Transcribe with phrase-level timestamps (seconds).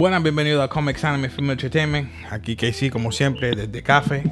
[0.00, 2.08] Buenas, bienvenidos a Comics Anime Film Entertainment.
[2.30, 4.22] Aquí Casey, como siempre, desde Café.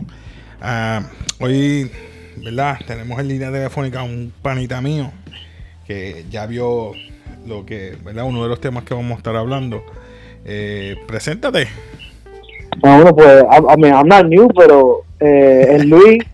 [0.63, 1.03] Ah,
[1.41, 1.91] hoy,
[2.43, 2.79] ¿verdad?
[2.87, 5.11] Tenemos en línea telefónica un panita mío
[5.87, 6.93] que ya vio
[7.47, 8.25] lo que, ¿verdad?
[8.25, 9.85] Uno de los temas que vamos a estar hablando.
[10.47, 11.69] Eh, preséntate.
[12.83, 16.25] Ah, bueno, pues, I, I mean, I'm not new, pero eh, el Luis,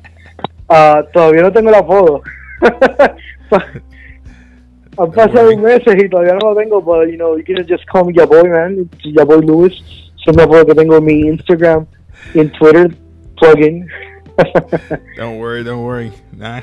[0.69, 2.23] ah, todavía no tengo la foto.
[4.99, 8.05] Han pasado meses y todavía no lo tengo, pero, you know, you can just call
[8.05, 8.89] me your boy, man.
[9.03, 9.73] Your boy Luis.
[10.21, 11.87] Es una foto que tengo en mi Instagram
[12.35, 12.95] y en Twitter,
[13.39, 13.87] plugin.
[15.17, 16.13] Don't worry, don't worry.
[16.37, 16.61] Nah.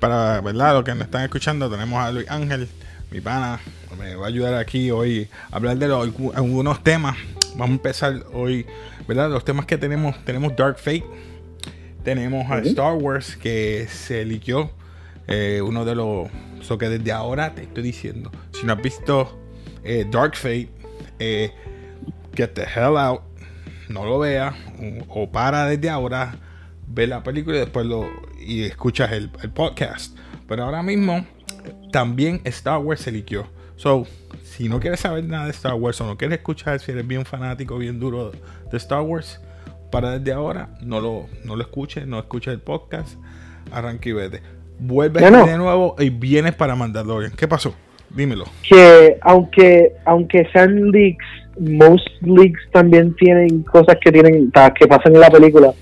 [0.00, 0.74] Para, ¿verdad?
[0.74, 2.68] Los que nos están escuchando, tenemos a Luis Ángel,
[3.10, 3.60] mi pana.
[3.98, 7.16] Me va a ayudar aquí hoy a hablar de los- algunos temas.
[7.52, 8.66] Vamos a empezar hoy,
[9.08, 9.30] ¿verdad?
[9.30, 10.16] Los temas que tenemos.
[10.24, 11.04] Tenemos Dark Fate.
[12.04, 14.70] Tenemos a Star Wars que se liqueó.
[15.28, 16.28] Eh, uno de los.
[16.60, 18.30] So que desde ahora te estoy diciendo.
[18.52, 19.38] Si no has visto
[19.84, 20.70] eh, Dark Fate,
[21.18, 21.52] eh,
[22.34, 23.20] get the hell out.
[23.88, 24.54] No lo veas.
[25.08, 26.36] O, para desde ahora.
[26.90, 28.06] Ve la película y después lo.
[28.40, 30.16] Y escuchas el, el podcast.
[30.48, 31.26] Pero ahora mismo.
[31.92, 33.46] También Star Wars se liqueó.
[33.76, 34.06] So,
[34.42, 37.24] si no quieres saber nada de Star Wars o no quieres escuchar, si eres bien
[37.24, 39.40] fanático, bien duro de Star Wars,
[39.92, 43.16] para desde ahora, no lo, no lo escuches, no escuches el podcast,
[43.70, 44.42] arranca y vete.
[44.78, 45.46] Vuelves Bueno.
[45.46, 47.32] de nuevo y vienes para Mandalorian.
[47.36, 47.74] ¿Qué pasó?
[48.10, 48.44] Dímelo.
[48.68, 51.24] que aunque aunque sean leaks,
[51.60, 55.72] most leaks también tienen cosas que tienen que pasan en la película.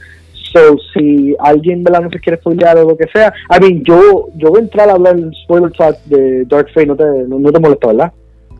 [0.53, 2.03] So, si alguien ¿verdad?
[2.03, 4.89] no se quiere spoilear o lo que sea, I mean, yo, yo voy a entrar
[4.89, 8.13] a hablar en spoiler talk de Dark Fate, no te, no, no te molesta, ¿verdad?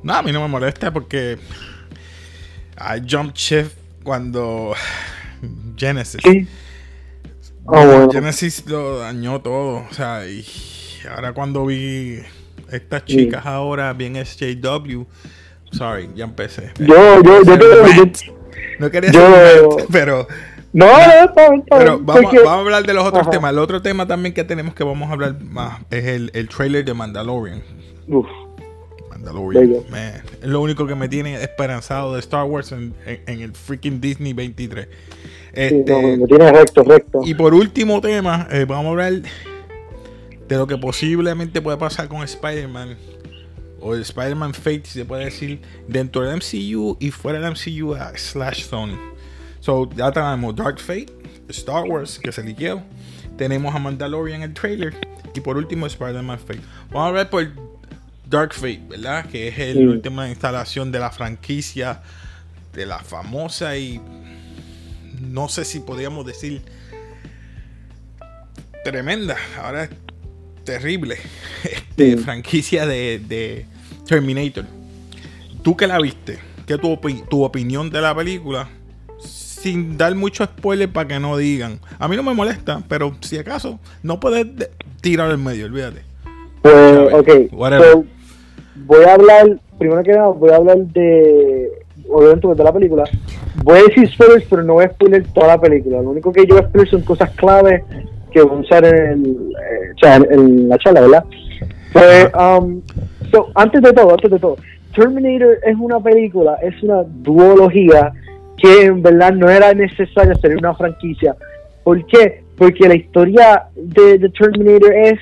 [0.03, 1.39] No, a mí no me molesta porque
[2.79, 4.75] I jumped shift cuando
[5.77, 6.21] Genesis.
[6.23, 6.47] Sí.
[7.69, 8.11] Ah, bueno.
[8.11, 9.85] Genesis lo dañó todo.
[9.91, 10.45] O sea, y
[11.15, 12.19] ahora cuando vi
[12.71, 15.03] estas chicas ahora bien SJW,
[15.73, 16.73] sorry, ya empecé.
[16.79, 17.57] Yo, yo, yo,
[18.79, 20.27] no quería yo- rant, pero,
[20.73, 21.49] no, no, está
[21.79, 23.31] pero vamos, porque- vamos a hablar de los otros Ajá.
[23.31, 23.53] temas.
[23.53, 26.85] El otro tema también que tenemos que vamos a hablar más es el, el trailer
[26.85, 27.63] de Mandalorian.
[28.09, 28.27] Uf,
[29.11, 30.13] Mandalorian, man.
[30.43, 34.01] Es lo único que me tiene esperanzado de Star Wars en, en- en el freaking
[34.01, 34.89] Disney 23.
[35.57, 37.21] Este, no, me tiene recto, recto.
[37.25, 39.13] y por último tema, eh, vamos a hablar
[40.49, 42.97] de lo que posiblemente puede pasar con Spider-Man.
[43.81, 47.95] O el Spider-Man Fate, si se puede decir, dentro del MCU y fuera del MCU
[47.95, 48.97] ah, slash Sony.
[49.61, 51.07] So, ya tenemos Dark Fate,
[51.49, 52.83] Star Wars, que se liqueó.
[53.37, 54.95] Tenemos a Mandalorian el trailer.
[55.35, 56.61] Y por último, Spider-Man Fate.
[56.91, 57.47] Vamos a ver por
[58.29, 59.27] Dark Fate, ¿verdad?
[59.27, 59.85] Que es el- Sí.
[59.85, 62.01] la última instalación de la franquicia
[62.73, 64.01] de la famosa y
[65.21, 66.63] no sé si podríamos decir
[68.85, 69.91] tremenda, ahora es
[70.65, 71.17] terrible,
[71.65, 72.17] este, Sí.
[72.19, 73.67] franquicia de, de
[74.07, 74.65] Terminator.
[75.63, 78.69] Tú que la viste, ¿qué tu, opi- tu opinión de la película?
[79.19, 81.81] Sin dar mucho spoiler para que no digan.
[81.99, 86.03] A mí no me molesta, pero si acaso, no puedes de- tirar el medio, olvídate.
[86.63, 88.05] Pues, ok, so,
[88.87, 91.69] voy a hablar, primero que nada, voy a hablar de,
[92.11, 93.05] obviamente, de la película.
[93.65, 96.03] Voy a decir spoilers, pero no voy a spoiler toda la película.
[96.03, 97.83] Lo único que yo voy a spoiler son cosas claves
[98.33, 101.25] que voy a usar en, eh, en, en la charla, ¿verdad?
[101.93, 102.81] Pues, um,
[103.31, 104.57] so, antes de todo, antes de todo,
[104.95, 108.13] Terminator es una película, es una duología
[108.59, 111.35] que en verdad no era necesaria ser una franquicia.
[111.85, 112.43] ¿Por qué?
[112.57, 115.19] Porque la historia de, de Terminator es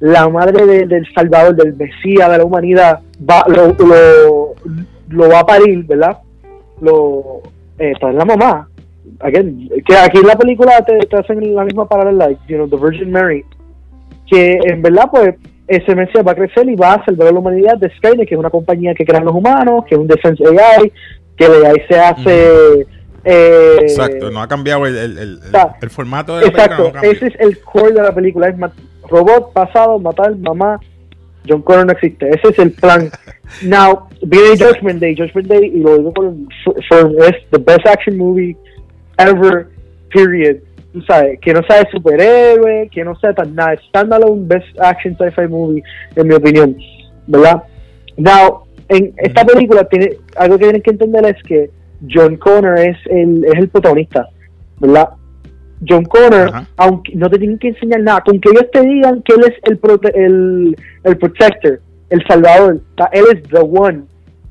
[0.00, 4.54] la madre de- del Salvador, del Mesías de la humanidad, va, lo, lo,
[5.08, 6.18] lo va a parir, ¿verdad?
[6.80, 7.42] Lo,
[7.78, 8.68] eh, pues la mamá.
[9.20, 12.68] Again, que aquí en la película te, te hacen la misma paralela, like, you know,
[12.68, 13.44] the Virgin Mary,
[14.30, 15.34] que en verdad, pues,
[15.68, 18.34] ese Mesías va a crecer y va a salvar a la humanidad de Skynet, que
[18.34, 20.92] es una compañía que crean los humanos, que es un defense AI,
[21.36, 22.86] que el AI se hace...
[23.24, 25.18] eh, Exacto, no ha cambiado el, el-
[25.80, 26.88] el- formato de la Exacto, película.
[26.88, 27.10] no cambió.
[27.12, 28.56] ese es el core de la película, es
[29.08, 30.78] robot, pasado, matar, mamá,
[31.48, 33.10] John Connor no existe, ese es el plan.
[33.62, 36.34] Now, viene Judgment Day, Judgment Day, y lo digo por,
[36.88, 38.56] for- es the best action movie
[39.18, 39.68] ever,
[40.12, 40.56] period.
[40.92, 45.16] Tú sabes, que no sea de superhéroe, que no sea tan nada, standalone best action
[45.16, 45.82] sci-fi movie,
[46.16, 46.76] en mi opinión,
[47.26, 47.62] ¿verdad?
[48.16, 51.70] Now, en esta película tiene, algo que tienen que entender es que
[52.10, 54.28] John Connor es el, es el protagonista,
[54.80, 55.10] ¿verdad?
[55.88, 56.66] John Connor, Ajá.
[56.76, 59.54] aunque no te tienen que enseñar nada, con que ellos te digan que él es
[59.64, 61.80] el, prote- el, el protector,
[62.10, 62.80] el salvador,
[63.12, 64.02] él es the one,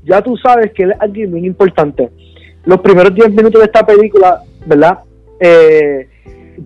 [0.04, 2.08] ya tú sabes que él es alguien bien importante.
[2.64, 4.98] Los primeros 10 minutos de esta película, ¿verdad?
[5.40, 6.08] Eh,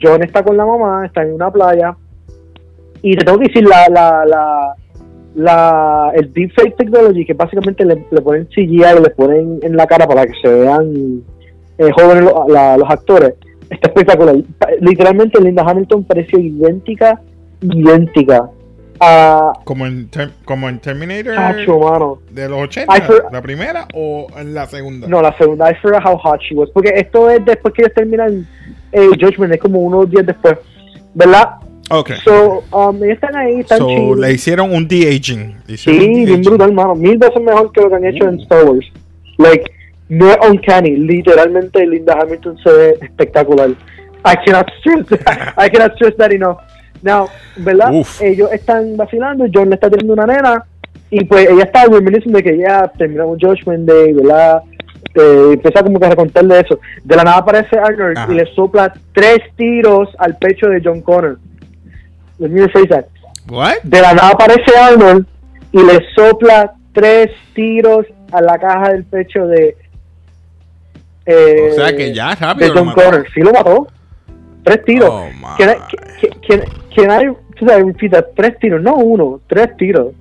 [0.01, 1.97] John está con la mamá, está en una playa,
[3.03, 4.75] y te tengo que decir, la, la, la,
[5.35, 10.07] la, el deepfake technology, que básicamente le, le ponen CGI, le ponen en la cara
[10.07, 11.23] para que se vean
[11.79, 13.35] eh, jóvenes lo- la- los actores,
[13.71, 14.37] está espectacular.
[14.81, 17.21] Literalmente Linda Hamilton pareció idéntica,
[17.63, 18.51] idéntica
[19.03, 20.11] a Como en,
[20.45, 22.19] como en Terminator mano.
[22.31, 25.09] de los 80, I for- la primera o en la segunda.
[25.09, 26.69] No, la segunda, I forgot how hot she was.
[26.71, 28.47] Porque esto es después que ellos terminan
[28.93, 30.59] eh, Judgment, es como unos días después.
[31.15, 31.55] ¿Verdad?
[31.91, 32.11] Ok.
[32.25, 35.57] So, um, están ahí, están So, le hicieron un de-aging.
[35.77, 36.95] Sí, bien brutal, mano.
[36.95, 38.87] Mil veces mejor que lo que han hecho en Star Wars.
[39.39, 39.65] Like,
[40.11, 40.97] no es uncanny.
[40.97, 43.71] Literalmente, Linda Hamilton se ve espectacular.
[43.71, 45.07] I cannot stress,
[45.57, 46.59] I cannot stress that enough.
[47.03, 47.95] Now, ¿verdad?
[47.95, 48.21] Uf.
[48.21, 50.65] Ellos están vacilando, John le está teniendo una nena,
[51.11, 54.63] y pues ella está reminiscing de que ya terminamos Judgment Day, ¿verdad?
[55.15, 56.79] Eh, empieza como que a recontarle eso.
[57.03, 58.33] De la nada aparece Arnold Ajá.
[58.33, 61.39] y le sopla tres tiros al pecho de John Connor.
[62.39, 63.07] Let me rephrase that
[63.49, 63.83] What?
[63.83, 65.27] de la nada aparece Arnold
[65.73, 69.77] y le sopla tres tiros a la caja del pecho de
[71.27, 73.03] eh, O sea que ya de rápido lo John mató.
[73.03, 73.87] Connor sí lo mató.
[74.65, 75.11] Tres tiros.
[75.11, 75.29] Oh.
[75.57, 75.71] ¿Quién,
[76.47, 76.63] quién,
[76.95, 77.27] quién, hay
[77.59, 77.95] tú sabes,
[78.35, 80.15] tres tiros no uno tres tiros.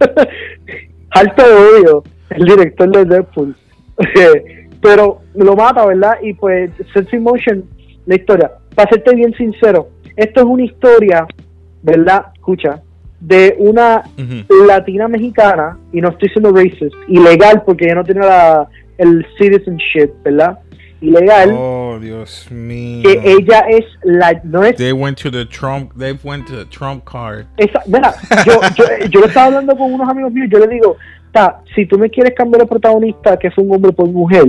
[1.10, 3.56] Alto odio el director de Deadpool.
[4.82, 7.64] Pero lo mata verdad y pues Sense Motion
[8.06, 8.50] la historia.
[8.74, 11.26] Para serte bien sincero esto es una historia
[11.82, 12.82] verdad escucha
[13.20, 14.02] de una
[14.66, 18.68] latina mexicana y no estoy siendo racist ilegal porque ella no tiene la,
[19.00, 20.58] el citizenship verdad
[21.00, 23.02] ilegal Oh, Dios mío.
[23.02, 25.92] que ella es la no es They went to the Trump.
[25.98, 27.46] They went to the Trump card.
[27.56, 28.12] esa, mira,
[28.46, 30.96] yo, yo, yo estaba hablando con unos amigos míos, yo le digo,
[31.32, 34.44] ta, si tú me quieres cambiar el protagonista, que fue un hombre por mujer,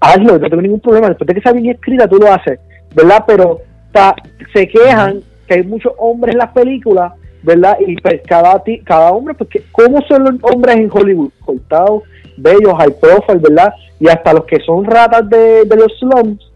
[0.00, 2.58] hazlo, no tengo ningún problema, después de que sea bien escrita, tú lo haces,
[2.94, 3.22] ¿verdad?
[3.26, 3.60] Pero
[3.92, 4.14] ta,
[4.52, 7.12] se quejan que hay muchos hombres en las películas,
[7.44, 7.76] ¿verdad?
[7.86, 11.30] Y pues, cada, ti- cada hombre, pues, que- ¿cómo son los hombres en Hollywood?
[11.44, 12.02] Cortados,
[12.36, 13.72] bellos, high profile, ¿verdad?
[14.00, 16.52] Y hasta los que son ratas de, de los slums,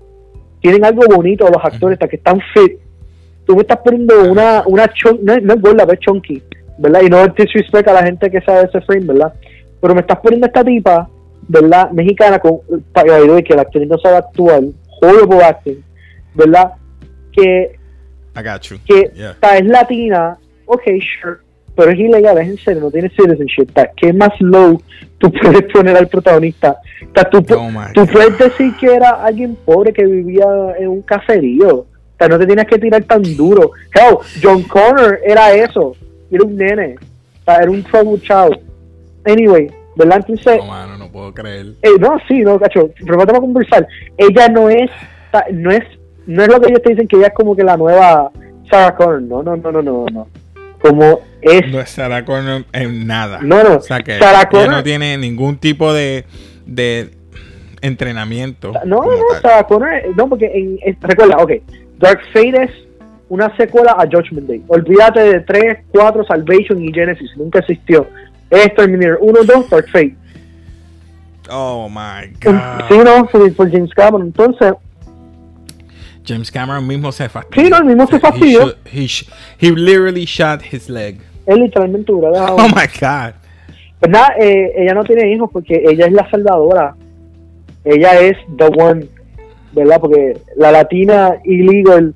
[0.61, 2.79] tienen algo bonito, los actores, hasta que están fit
[3.47, 6.41] tú me estás poniendo una, una chon, no, es- no es gorda, pero es chunky,
[6.79, 7.01] ¿verdad?
[7.03, 9.33] Y no es disrespect a la gente que sabe ese frame, ¿verdad?
[9.81, 11.09] Pero me estás poniendo esta tipa,
[11.49, 11.91] ¿verdad?
[11.91, 12.59] Mexicana, con,
[12.93, 14.61] para que la actriz no sabe actuar,
[15.03, 15.83] horrible acting,
[16.35, 16.73] ¿verdad?
[17.33, 17.77] Que,
[18.37, 18.77] I got you.
[18.87, 19.35] que Yeah.
[19.41, 20.83] ta, es latina, ok,
[21.21, 21.39] sure,
[21.75, 24.81] pero es ilegal, es en serio, no tiene citizenship, ¿qué más low
[25.19, 26.77] tú puedes poner al protagonista?
[27.31, 28.11] Tú, Oh my tú God.
[28.13, 30.45] puedes decir que era alguien pobre que vivía
[30.79, 31.87] en un caserío, o
[32.19, 33.71] sea, no te tienes que tirar tan duro.
[33.91, 35.95] Claro, John Connor era eso,
[36.31, 36.97] era un nene,
[37.41, 38.59] o sea, era un trouble child.
[39.25, 40.19] Anyway, ¿verdad?
[40.19, 41.67] Entonces, No, mano, no puedo creer.
[41.83, 43.87] eh, no, sí, no, cacho, pero vamos a conversar.
[44.17, 44.91] Ella no es,
[45.53, 45.83] no es,
[46.27, 48.31] no es lo que ellos te dicen que ella es como que la nueva
[48.71, 50.27] Sarah Connor, no, no, no, no, no, no.
[50.81, 53.41] Como es, No estará con en nada.
[53.43, 54.19] no, no, O sea que
[54.51, 56.25] Connor, no tiene ningún tipo de,
[56.67, 57.11] de
[57.83, 58.73] entrenamiento.
[58.85, 59.13] no, no.
[59.43, 61.53] Sarah Connor, no, porque en, en- recuerda, ok,
[61.99, 62.71] Dark Fate es
[63.29, 64.63] una secuela a Judgment Day.
[64.69, 68.07] Olvídate de 3, 4, Salvation y Genesis, nunca existió.
[68.51, 70.17] Es Terminator 1, 2, Dark Fate.
[71.51, 72.55] Oh my god.
[72.89, 74.29] Sí, no, por James Cameron.
[74.29, 74.73] Entonces,
[76.27, 77.65] James Cameron mismo se fastidió.
[77.65, 78.75] Sí, no, él mismo se He fastidió.
[78.85, 79.29] He, sh-
[79.59, 81.21] he literally shot his leg.
[81.47, 83.35] él literalmente hubiera dejado Oh my god.
[83.99, 86.95] Pues nada, eh, ella no tiene hijos porque ella es la salvadora.
[87.85, 89.07] Ella es the one,
[89.73, 90.01] ¿verdad?
[90.01, 92.15] Porque la latina illegal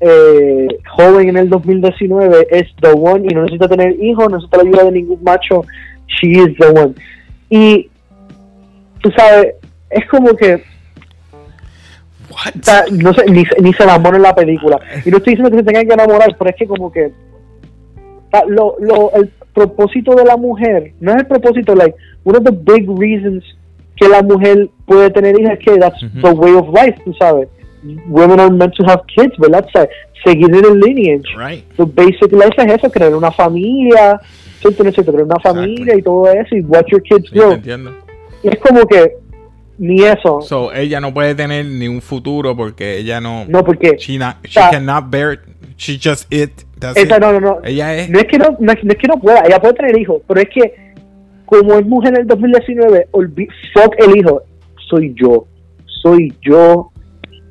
[0.00, 4.58] eh, joven en el 2019 es the one y no necesita tener hijos, no necesita
[4.58, 5.64] la ayuda de ningún macho.
[6.06, 6.94] She is the one.
[7.50, 7.90] Y
[9.02, 9.54] tú sabes,
[9.90, 10.62] es como que?
[12.30, 14.78] O sea, no sé, ni, se- ni se enamora en la película.
[15.04, 18.30] Y no estoy diciendo que se tengan que enamorar, pero es que como que o
[18.30, 21.94] sea, lo, lo, el propósito de la mujer, no es el propósito, like,
[22.24, 23.42] one of the big reasons
[23.96, 26.20] que la mujer puede tener hijas es que that's Ujú.
[26.20, 27.48] the way of life, tú sabes.
[28.08, 29.64] Women are meant to have kids, ¿verdad?
[29.66, 29.88] O sea,
[30.24, 31.24] seguir en el lineage.
[31.36, 31.64] Right.
[31.76, 34.20] The basic life es eso, crear una familia,
[34.60, 34.82] ¿cierto?
[34.82, 35.12] ¿no es cierto?
[35.12, 35.60] Crear una Exactly.
[35.76, 37.92] familia y todo eso, y watch your kids Sí, entiendo.
[38.42, 39.14] Y es como que
[39.78, 40.40] ni eso.
[40.42, 43.44] So, ella no puede tener ni un futuro porque ella no.
[43.48, 45.40] no, porque She, not, she cannot bear.
[45.76, 46.50] She just it.
[46.78, 47.20] That's Esa, it.
[47.20, 47.58] no, no, no.
[47.64, 48.10] Ella es.
[48.10, 50.22] No es, que no, no, es, no es que no pueda, ella puede tener hijos,
[50.26, 50.74] pero es que
[51.46, 54.42] como es mujer en el 2019, olvi- fuck el hijo,
[54.88, 55.46] soy yo,
[56.02, 56.90] soy yo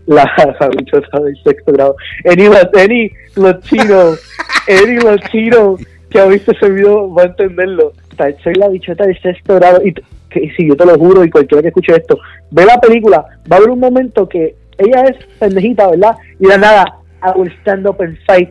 [0.05, 0.23] la,
[0.59, 1.95] la bichota del sexto grado.
[2.25, 2.45] Any,
[2.77, 4.13] any latino,
[4.67, 5.77] any latino
[6.09, 7.93] que ha visto ese video va a entenderlo.
[8.43, 9.93] Soy la bichota del sexto grado y,
[10.29, 12.19] que, si yo te lo juro y cualquiera que escuche esto,
[12.51, 16.15] ve la película, va a haber un momento que ella es pendejita, ¿verdad?
[16.39, 16.85] Y de nada,
[17.23, 18.49] I will stand up and fight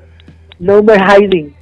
[0.59, 1.55] no me hiding.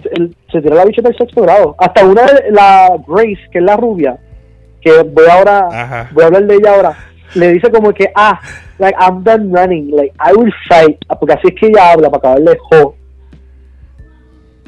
[0.52, 1.74] Se tiró la bicheta del sexto grado.
[1.78, 4.16] Hasta una de la Grace, que es la rubia,
[4.80, 6.10] que voy ahora, Ajá.
[6.12, 6.96] voy a hablar de ella ahora,
[7.34, 8.40] le dice como que, ah,
[8.78, 12.18] like, I'm done running, like, I will fight, porque así es que ella habla, para
[12.18, 12.94] acabarle jo.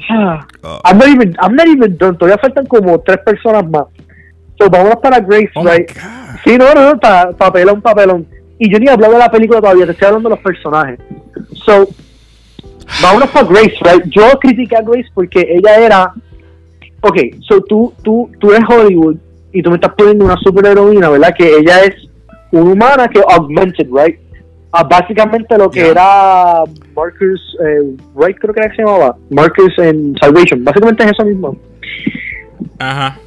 [0.09, 0.45] Ah.
[0.85, 3.85] I'm not even, I'm not even done, todavía faltan como tres personas más.
[4.59, 5.89] So, vámonos para Grace, Oh right?
[6.43, 8.25] Sí, no, no, no, pa- papelón, papelón.
[8.59, 10.99] Y yo ni he hablado de la película todavía, te estoy hablando de los personajes.
[11.65, 11.87] So,
[13.01, 14.03] vámonos para Grace, right?
[14.09, 16.13] Yo critiqué a Grace porque ella era.
[17.01, 19.17] Ok, so tú, tú, tú eres Hollywood
[19.51, 21.33] y tú me estás poniendo una superheroína, ¿verdad?
[21.37, 21.95] Que ella es
[22.51, 24.19] una humana que augmented, right?
[24.71, 25.91] Ah, básicamente lo que Yeah.
[25.91, 26.63] era
[26.95, 30.63] Marcus, eh, Wright creo que era que se llamaba, Marcus en Salvation.
[30.63, 31.57] Básicamente es eso mismo.
[32.79, 33.17] Ajá.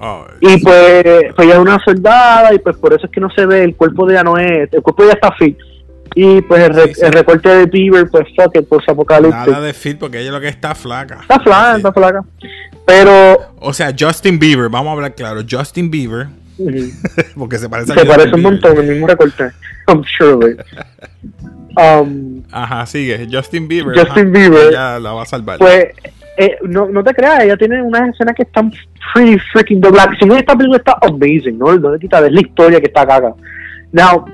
[0.00, 1.04] Oh, Y pues,
[1.34, 3.76] pues ella es una soldada y pues por eso es que no se ve, el
[3.76, 5.56] cuerpo de ella no es, el cuerpo de ella está fit.
[6.16, 7.00] Y pues el, re- Sí, sí.
[7.06, 9.46] el recorte de Bieber, pues fuck it, post apocalipsis.
[9.46, 11.20] nada de fit porque ella lo que está flaca.
[11.22, 11.76] Está flaca, Sí.
[11.78, 12.20] está flaca.
[12.86, 15.40] Pero O sea, Justin Bieber, vamos a hablar claro.
[15.48, 16.26] Justin Bieber,
[17.36, 19.50] porque se parece a se parece un montón, el mismo recorte.
[19.88, 20.56] I'm sure.
[21.76, 23.26] Um, Ajá, sigue.
[23.30, 23.94] Justin Bieber.
[23.98, 24.68] Justin ajá, Bieber.
[24.68, 25.58] Ella la va a salvar.
[25.58, 25.86] pues,
[26.36, 28.72] eh, no, no te creas, ella tiene unas escenas que están
[29.12, 30.30] pretty freaking double action.
[30.32, 31.76] Esta película está amazing, ¿no?
[31.78, 33.34] No le quita ver la historia que está caga.
[33.92, 34.24] Now,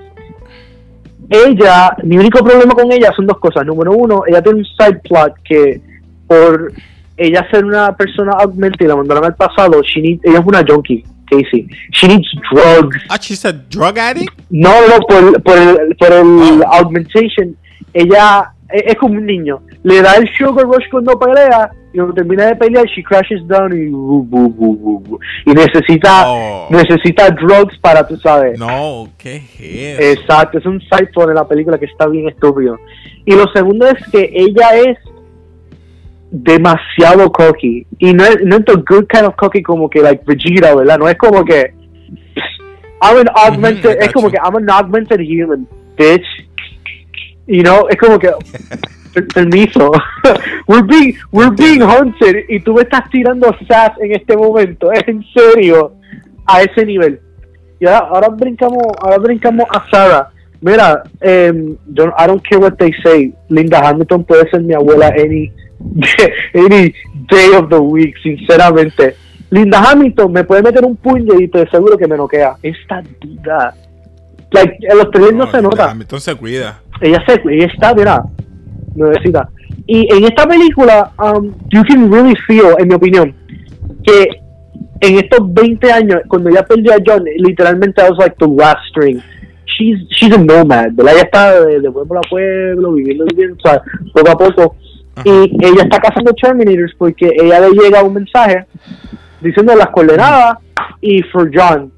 [1.29, 3.65] ella, mi único problema con ella son dos cosas.
[3.67, 5.81] Número uno, ella tiene un side plot que
[6.27, 6.73] por
[7.17, 10.65] ella ser una persona augmented y la mandaron al pasado, she need- ella es una
[10.67, 11.67] junkie, Casey.
[11.93, 12.97] She needs drugs.
[13.09, 14.33] ah, she's a drug addict?
[14.51, 16.79] No, no, por, por el, por el Ah.
[16.79, 17.57] augmentation,
[17.95, 19.61] ella es, como un niño.
[19.83, 23.73] Le da el sugar rush cuando pelea y cuando termina de pelear, she crashes down
[23.73, 25.19] y, bu, bu, bu, bu, bu.
[25.47, 26.69] y necesita Oh.
[26.71, 28.59] necesita drugs para, tú sabes.
[28.59, 30.19] No, ¿qué es?
[30.19, 32.79] Exacto, es un side en la película que está bien estúpido.
[33.25, 34.99] Y lo segundo es que ella es
[36.31, 37.87] demasiado cocky.
[37.99, 40.99] Y no es, no es the good kind of cocky como que like Vegeta, ¿verdad?
[40.99, 41.73] No es como que
[43.03, 46.25] I'm an augmented, es como que I'm an augmented human, bitch.
[47.47, 48.31] You know, es como que
[49.15, 49.91] per- permiso.
[50.69, 55.25] we're being we're being hunted y tú me estás tirando sass en este momento, en
[55.33, 55.95] serio,
[56.47, 57.21] a ese nivel.
[57.81, 60.31] Y ahora, ahora brincamos, ahora brincamos a Sarah.
[60.61, 63.33] Mira, yo, I don't care what they say.
[63.49, 65.51] Linda Hamilton puede ser mi abuela any,
[66.55, 66.95] any
[67.29, 69.17] day of the week, sinceramente.
[69.51, 72.57] Linda Hamilton me puede meter un puño y te aseguro que me noquea.
[72.63, 73.75] Esta duda.
[74.53, 75.93] Like, en los trailers no, se nota.
[75.93, 76.81] Entonces cuida.
[77.01, 78.23] Ella se, ella está, mira,
[78.95, 79.49] nuevecita.
[79.87, 83.35] Y en esta película, um, you can really feel, en mi opinión,
[84.05, 84.29] que
[85.01, 88.81] en estos 20 años, cuando ella perdió a John, literalmente I was like the last
[88.91, 89.21] string.
[89.67, 91.15] She's, she's a nomad, ¿verdad?
[91.15, 93.83] Ella está de, de pueblo a pueblo, viviendo, viviendo, o sea,
[94.13, 94.77] poco a poco.
[95.25, 98.65] Y ella está cazando Terminators porque ella le llega un mensaje
[99.41, 100.59] diciendo las coordenadas
[101.01, 101.93] y for John.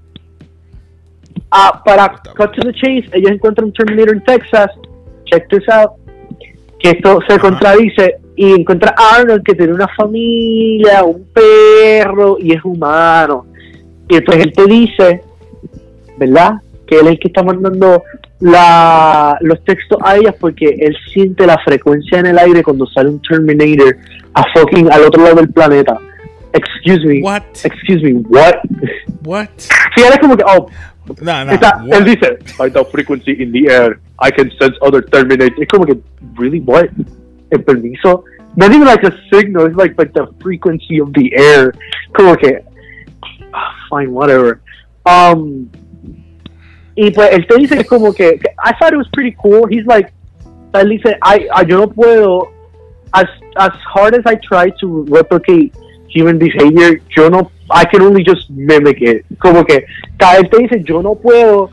[1.51, 4.71] Ah, para cut to the chase, ellos encuentran un Terminator en Texas.
[5.27, 5.93] Check this out.
[6.79, 12.53] Que esto se contradice y encuentra a Arnold que tiene una familia, un perro y
[12.53, 13.47] es humano.
[14.09, 15.23] Y entonces él te dice,
[16.19, 16.55] ¿verdad?
[16.87, 18.03] Que él es el que está mandando
[18.43, 23.09] la, los textos a ellas porque él siente la frecuencia en el aire cuando sale
[23.09, 23.97] un Terminator
[24.35, 25.97] a fucking al otro lado del planeta.
[26.53, 27.23] Excuse me.
[27.23, 27.43] What?
[27.63, 28.55] Excuse me, what?
[29.25, 29.49] What?
[29.59, 30.67] Sí, él es como que, oh,
[31.21, 31.53] No, no.
[31.53, 35.59] Está- él dice, by the frequency in the air, I can sense other terminators.
[35.61, 35.97] Es como que,
[36.37, 36.87] really, what?
[37.51, 38.25] El permiso?
[38.57, 41.73] Not even like a signal, it's like, like the frequency of the air.
[42.17, 42.61] Como que,
[43.53, 44.61] ah, fine, whatever.
[45.07, 45.71] Um,
[46.95, 49.67] y pues él te dice como que, I thought it was pretty cool.
[49.71, 50.11] He's like,
[50.75, 52.51] él dice, I, I, yo no puedo,
[53.13, 55.73] as, as hard as I try to replicate
[56.09, 59.25] human behavior, yo no, I can only just mimic it.
[59.39, 59.85] Como que,
[60.39, 61.71] él te dice, yo no puedo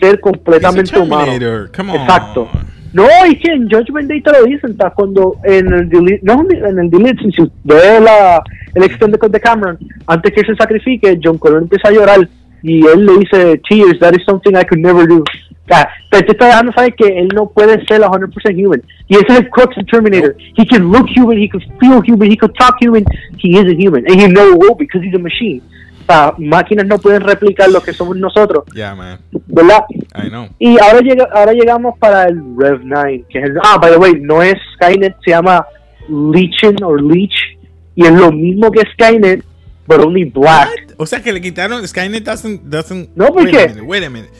[0.00, 1.32] ser completamente humano.
[1.32, 2.00] Terminator, Come on.
[2.00, 2.48] Exacto.
[2.92, 6.44] No, y que en Judgment Day te lo dicen, está cuando en el delete, no
[6.50, 8.42] en el delete, si ve la,
[8.74, 12.28] el extended de Cameron, antes que se sacrifique, John Connor empieza a llorar
[12.62, 15.22] y él le dice, Tears, that is something I could never do.
[15.22, 18.82] O sea, pero te está dejando saber que él no puede ser 100% human.
[19.08, 20.34] Y ese es el crux of Terminator.
[20.56, 23.04] He can look human, he can feel human, he can talk human,
[23.38, 24.04] he is a human.
[24.08, 25.62] And he never will because he's a machine.
[26.02, 29.20] O sea, máquinas no pueden replicar lo que somos nosotros, Yeah, man.
[29.46, 29.84] ¿verdad?
[30.16, 30.48] I know.
[30.58, 33.98] Y ahora llega, ahora llegamos para el Rev 9, que es el, ah, by the
[33.98, 35.64] way, no es Skynet, se llama
[36.08, 37.56] Leechin o Leech,
[37.94, 39.44] y es lo mismo que Skynet,
[39.86, 40.68] but only black.
[40.68, 40.94] What?
[40.98, 44.10] O sea que le quitaron Skynet doesn't doesn't No, ¿por wait a minute, wait a
[44.10, 44.30] minute.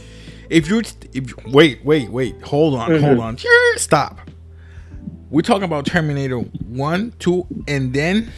[0.51, 0.81] If you
[1.15, 3.01] if wait, wait, wait, hold on, Mhm.
[3.01, 3.37] hold on.
[3.77, 4.19] Stop.
[5.31, 6.37] we're talking about Terminator
[6.69, 8.29] 1, 2, and then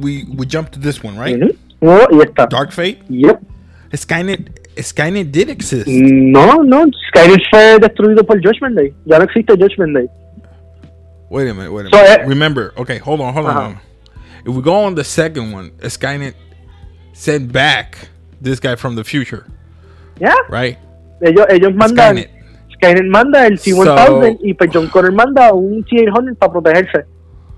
[0.00, 1.34] we we jump to this one, right?
[1.40, 1.56] Ujú.
[1.80, 2.46] No, y esta.
[2.48, 2.98] Dark Fate.
[3.08, 3.42] Yep.
[3.92, 5.88] Skynet Skynet did exist.
[5.88, 8.92] No, no, Skynet fue destruido por Judgment Day.
[9.06, 10.08] Ya no existe Judgment Day.
[11.30, 12.20] Wait a minute, wait a So, minute.
[12.20, 13.80] eh, Remember, okay, hold on, hold on, Uh-huh.
[14.44, 16.34] If we go on the second one, Skynet
[17.12, 17.96] sent back
[18.40, 19.46] this guy from the future,
[20.20, 20.34] ¿Ya?
[20.48, 20.78] right?
[21.20, 22.16] Ellos, ellos mandan.
[22.16, 22.30] Skynet.
[22.74, 27.04] Skynet manda el T-1000 So- y pues John Connor manda un T-800 para protegerse.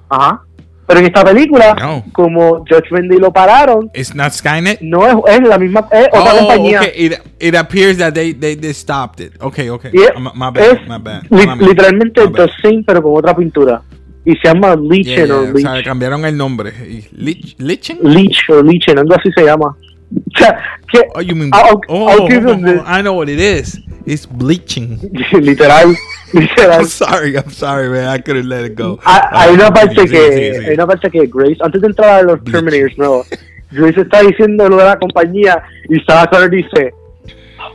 [0.08, 0.42] Ajá.
[0.86, 2.04] Pero en esta película, No.
[2.12, 4.80] como Judgment Day lo pararon, It's not Skynet.
[4.80, 6.80] no es, es la misma, es otra oh, compañía.
[6.80, 6.92] okay.
[6.96, 9.34] It, it appears that they, they, they stopped it.
[9.40, 9.92] Okay, okay.
[10.18, 11.30] My, my bad, es my bad.
[11.30, 11.58] My bad.
[11.60, 12.26] literalmente.
[12.28, 13.82] The Same, pero con otra pintura.
[14.24, 15.62] Y se llama Yeah, Leechen yeah, o o Leech.
[15.66, 16.72] sea, cambiaron el nombre.
[17.12, 17.98] Lich, Lichen?
[18.02, 19.74] Leech o Leechen, algo así se llama.
[19.76, 20.58] O sea,
[20.90, 21.50] que, Oh, you mean?
[21.54, 22.84] I'll- oh, I'll on.
[22.86, 23.80] I know what it is.
[24.06, 24.98] It's bleaching.
[25.32, 25.94] literal,
[26.34, 26.80] literal.
[26.80, 28.08] I'm sorry, I'm sorry, man.
[28.08, 28.98] I couldn't let it go.
[29.04, 30.18] Hay, hay una Ah, parte que
[30.66, 32.52] hay una parte que Grace antes de entrar a los Bleach.
[32.56, 33.26] Terminators nuevos
[33.70, 36.92] Grace está diciendo lo de la compañía y Sarah Connor dice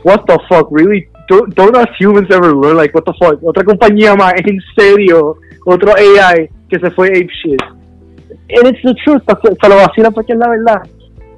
[0.04, 3.64] what the fuck really don't, don't us humans ever learn like what the fuck otra
[3.64, 7.62] compañía más en serio otro AI que se fue ape shit
[8.48, 9.22] and it's the truth
[9.60, 10.82] se, lo vacila porque es la verdad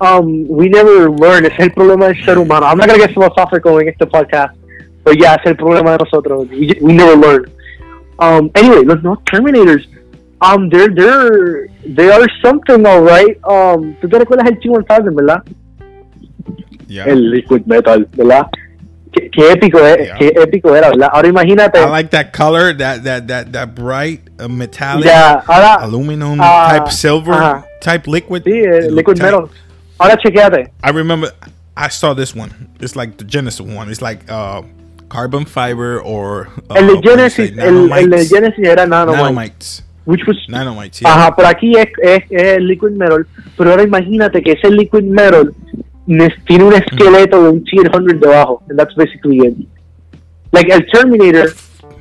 [0.00, 3.80] um, we never learn es el problema del ser humano I'm not gonna get philosophical
[3.82, 4.56] en este podcast
[5.04, 7.58] pero ya ese es el problema de nosotros we, we never learn
[8.18, 9.88] um, anyway, los nuevos Terminators,
[10.40, 13.38] um, they're, they're, they are something, alright.
[13.44, 15.42] Um, ¿tú te recuerdas el T-1000, verdad?
[16.86, 17.04] Yeah.
[17.04, 18.46] El Liquid Metal, ¿verdad?
[19.12, 20.14] Qué, qué épico, eh, Yeah.
[20.18, 21.08] qué épico era, ¿verdad?
[21.12, 25.74] Ahora imagínate, I like that color, that that that that bright uh, metallic ya, ahora,
[25.82, 27.64] aluminum Ah, type silver ajá.
[27.80, 28.42] type liquid.
[28.44, 29.50] sí, It Liquid looked Metal.
[29.98, 31.30] Ahora chequeate, I remember
[31.76, 32.50] I saw this one.
[32.80, 33.88] It's like the Genesis one.
[33.90, 34.62] It's like uh,
[35.08, 38.28] carbon fiber or uh, el de Genesis, say, el, el de nanomites?
[38.30, 39.82] Genesis era Nanomite, Nanomites.
[40.04, 41.00] which was Nanomites.
[41.00, 41.10] Yeah.
[41.14, 43.26] Ajá, pero aquí es, es, es el liquid metal.
[43.56, 45.54] Pero ahora imagínate que ese liquid metal
[46.46, 48.62] tiene un esqueleto de un T-800 debajo.
[48.68, 49.56] And that's basically it.
[50.52, 51.52] Like el Terminator,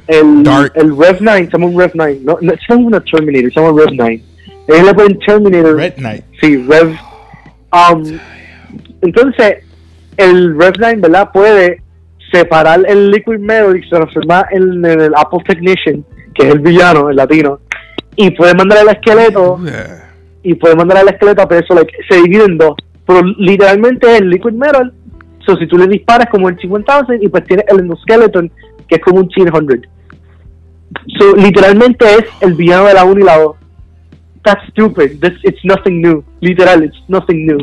[0.07, 0.71] el, Dark.
[0.75, 2.19] el Rev 9, se llama un Rev 9.
[2.23, 4.23] No, no, llama una Terminator, llama Rev 9.
[4.69, 5.75] Ellos le ponen Terminator.
[5.75, 6.23] Red Knight.
[6.41, 6.95] Sí, Rev.
[7.71, 8.03] Um,
[9.01, 9.57] entonces,
[10.15, 11.29] el Rev 9, ¿verdad?
[11.33, 11.81] Puede
[12.31, 16.59] separar el liquid metal y se transforma en, en el Apple Technician, que es el
[16.59, 17.59] villano, el latino,
[18.15, 20.11] y puede mandar el esqueleto Yeah.
[20.43, 22.75] y puede mandar el esqueleto a peso, like, se divide en dos.
[23.07, 24.93] Pero literalmente es el liquid metal.
[25.45, 28.51] So, si tú le disparas como el 50,000 y pues tiene el endoskeleton,
[28.87, 29.87] que es como un T-100.
[31.17, 33.55] So, literalmente es el villano de la 1 y la 2.
[34.43, 35.19] That's stupid.
[35.21, 36.23] This, it's nothing new.
[36.41, 37.57] Literal, it's nothing new.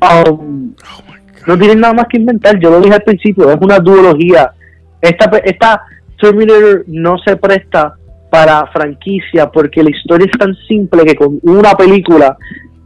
[0.00, 1.46] Um, Oh my god.
[1.46, 2.58] no tienen nada más que inventar.
[2.58, 4.52] Yo lo dije al principio, es una duología.
[5.00, 5.82] Esta, esta
[6.20, 7.94] Terminator no se presta
[8.30, 12.36] para franquicia porque la historia es tan simple que con una película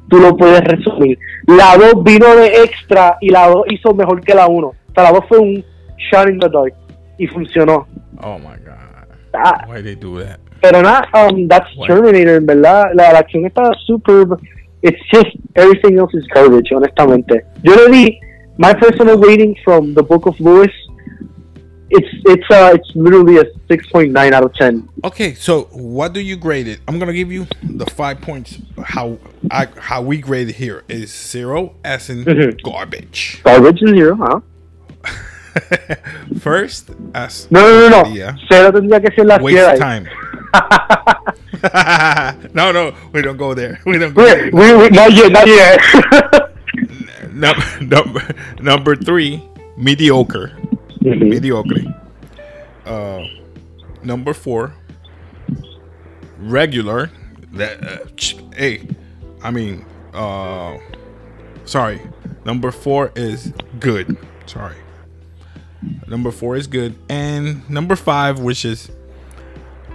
[0.08, 1.18] tú lo puedes resumir.
[1.46, 4.66] La 2 vino de extra y la 2 hizo mejor que la 1.
[4.66, 5.64] O sea, la 2 fue un
[6.10, 6.74] shot in the dark
[7.18, 7.86] y funcionó.
[8.22, 8.74] Oh my god.
[9.34, 10.38] Ah, Why they do that?
[10.60, 11.68] pero nada, um, that's.
[11.86, 12.90] Terminator, en verdad.
[12.94, 14.38] La, la acción está superb.
[14.82, 17.44] It's just everything else is garbage, honestamente.
[17.62, 18.18] Yo le di
[18.58, 20.70] my personal rating from the Book of Lewis.
[21.96, 24.88] It's it's uh it's literally a six point nine out of ten.
[25.04, 26.80] Okay, so what do you grade it?
[26.88, 28.58] I'm gonna give you the five points.
[28.82, 29.18] How
[29.50, 32.60] I how we grade it here is zero as in Mhm.
[32.64, 33.40] garbage.
[33.44, 34.40] Garbage is zero, huh?
[36.40, 38.08] First as No, no, no, no.
[38.10, 38.34] Yeah.
[38.50, 40.08] Cero tendría que ser la waste time.
[42.54, 43.80] no, no, we don't go there.
[43.86, 44.50] We don't go we, there.
[44.52, 45.80] we, we, not yet, not yet.
[47.32, 48.22] Num- number
[48.60, 49.42] number three,
[49.76, 50.52] mediocre.
[51.04, 51.28] Mhm.
[51.28, 51.82] Mediocre.
[52.86, 53.24] Uh,
[54.02, 54.72] number four,
[56.38, 57.10] regular.
[57.52, 58.88] That uh, ch- hey,
[59.42, 60.78] I mean, uh,
[61.64, 62.00] sorry.
[62.44, 64.16] Number four is good.
[64.46, 64.74] Sorry.
[66.08, 68.90] Number four is good, and number five, which is,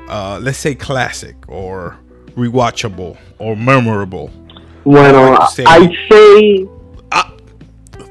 [0.07, 1.97] uh, let's say classic or
[2.35, 4.31] rewatchable or memorable.
[4.85, 6.67] bueno, I'd say- I'd say,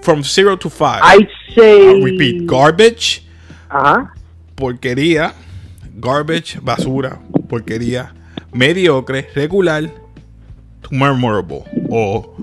[0.02, 1.00] from zero to five.
[1.02, 1.88] I'd say.
[1.88, 3.22] I'll repeat: garbage,
[3.70, 4.12] Ajá.
[4.56, 5.32] porquería,
[6.00, 8.12] garbage, basura, porquería,
[8.52, 9.82] mediocre, regular,
[10.82, 12.34] to memorable o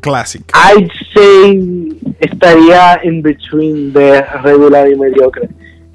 [0.00, 0.42] classic.
[0.54, 1.58] I'd say
[2.20, 5.48] estaría in between de regular y mediocre.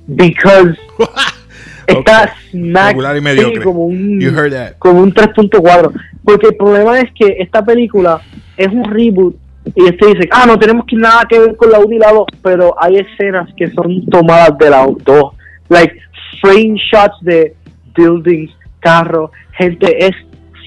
[0.08, 0.76] Because
[1.88, 2.34] está Okay.
[2.52, 3.64] smack Regular y sí, mediocre.
[3.64, 4.78] como un, You heard that.
[4.80, 5.94] como un 3.4.
[6.24, 8.22] Porque el problema es que esta película
[8.58, 9.36] es un reboot
[9.76, 12.12] y este dice, ah, no tenemos que nada que ver con la 1 y la
[12.12, 15.34] 2, pero hay escenas que son tomadas de la 2.
[15.70, 15.96] Like
[16.42, 17.56] frame shots de
[17.96, 20.12] buildings, carro, gente, es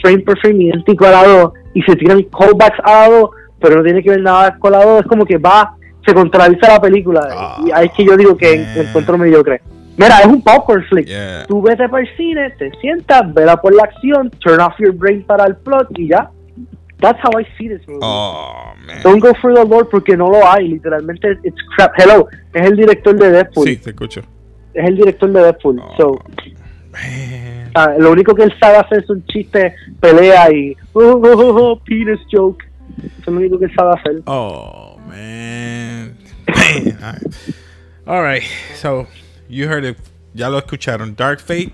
[0.00, 3.30] frame por frame idéntico a la 2 y se tiran callbacks a la 2,
[3.60, 5.74] pero no tiene que ver nada con la 2, es como que va,
[6.06, 7.56] se contradice la película.
[7.66, 8.86] y ahí es que yo digo que man.
[8.86, 9.60] encuentro mediocre.
[9.96, 11.06] Mira, es un popcorn flick.
[11.06, 11.44] Yeah.
[11.46, 15.22] Tú vete para el cine, te sientas, vela por la acción, turn off your brain
[15.24, 16.30] para el plot y ya.
[17.00, 18.00] That's how I see this movie.
[18.02, 19.02] Oh, man.
[19.02, 21.92] Don't go for the Lord porque no lo hay, literalmente it's crap.
[21.96, 23.66] Hello, es el director de Deadpool.
[23.66, 24.22] Sí, te escucho.
[24.72, 25.80] Es el director de Deadpool.
[25.80, 25.96] Oh.
[25.96, 26.24] So,
[26.92, 27.70] Man.
[27.74, 31.72] ah, lo único que él sabe hacer es un chiste, pelea y oh, oh, oh,
[31.72, 32.64] oh, penis joke.
[32.98, 34.22] Eso es lo único que él sabe hacer.
[34.26, 36.16] Oh, man.
[36.46, 36.98] Man.
[37.02, 37.56] All right.
[38.06, 38.42] All right.
[38.76, 39.06] So,
[39.48, 39.96] you heard it.
[40.34, 41.16] Ya lo escucharon.
[41.16, 41.72] Dark Fate.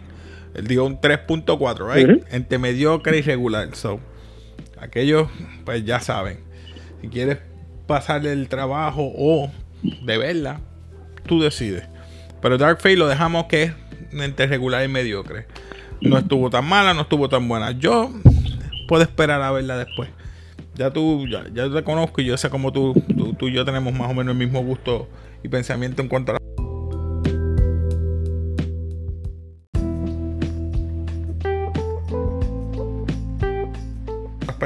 [0.55, 2.09] Él dio un 3.4, right?
[2.09, 2.25] Ujú.
[2.31, 3.75] Entre mediocre y regular.
[3.75, 4.01] So,
[4.81, 5.29] aquellos,
[5.65, 6.41] pues ya saben.
[7.01, 7.39] Si quieres
[7.87, 9.51] pasarle el trabajo o
[9.83, 10.61] de verla,
[11.27, 11.85] tú decides.
[12.41, 13.73] Pero Dark Fate lo dejamos que es
[14.13, 15.47] entre regular y mediocre.
[16.01, 17.73] No estuvo tan mala, no estuvo tan buena.
[17.73, 18.11] Yo
[18.89, 20.09] puedo esperar a verla después.
[20.75, 23.65] Ya tú, ya, ya te conozco y yo sé cómo tú, tú, tú y yo
[23.65, 25.09] tenemos más o menos el mismo gusto
[25.43, 26.40] y pensamiento en cuanto a la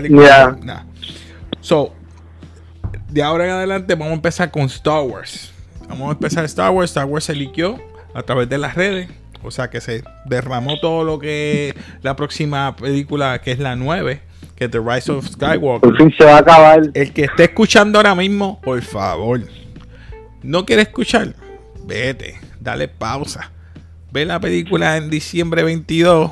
[0.08, 0.56] Yeah.
[0.62, 0.82] Nah.
[1.60, 1.92] So,
[3.08, 5.52] de ahora en adelante vamos a empezar con Star Wars.
[5.88, 6.90] Vamos a empezar Star Wars.
[6.90, 7.78] Star Wars se liqueó
[8.14, 9.08] a través de las redes.
[9.42, 14.22] O sea que se derramó todo lo que la próxima película, que es la 9,
[14.56, 15.90] que es The Rise of Skywalker.
[15.90, 16.90] Por fin se va a acabar.
[16.94, 19.42] El que esté escuchando ahora mismo, por favor,
[20.42, 21.34] no quiere escuchar,
[21.84, 23.50] vete, dale pausa.
[24.12, 26.30] Ve la película en diciembre 22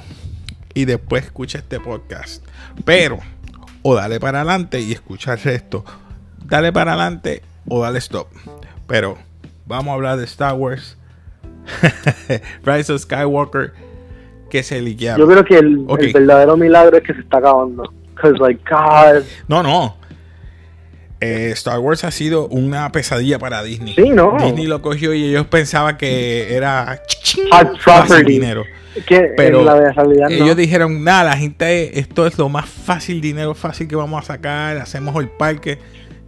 [0.72, 2.44] y después escucha este podcast.
[2.85, 3.18] Pero,
[3.82, 5.84] o dale para adelante y escucha el resto.
[6.44, 8.28] Dale para adelante o dale stop.
[8.86, 9.16] Pero,
[9.66, 10.96] vamos a hablar de Star Wars.
[12.64, 13.72] Rise of Skywalker
[14.50, 15.18] que se liquearon.
[15.18, 17.90] Yo creo que el, el verdadero milagro es que se está acabando.
[18.14, 19.22] Because, like, God.
[19.48, 19.96] No, no.
[21.22, 23.94] Eh, Star Wars ha sido una pesadilla para Disney.
[23.94, 24.37] Sí, no.
[24.40, 27.00] Disney lo cogió y ellos pensaban que era
[27.52, 28.32] Hot property.
[28.32, 28.64] dinero.
[29.06, 30.35] Que Pero la realidad no.
[30.35, 34.26] Ellos dijeron, nada, la gente, esto es lo más fácil, dinero fácil que vamos a
[34.26, 35.78] sacar, hacemos el parque.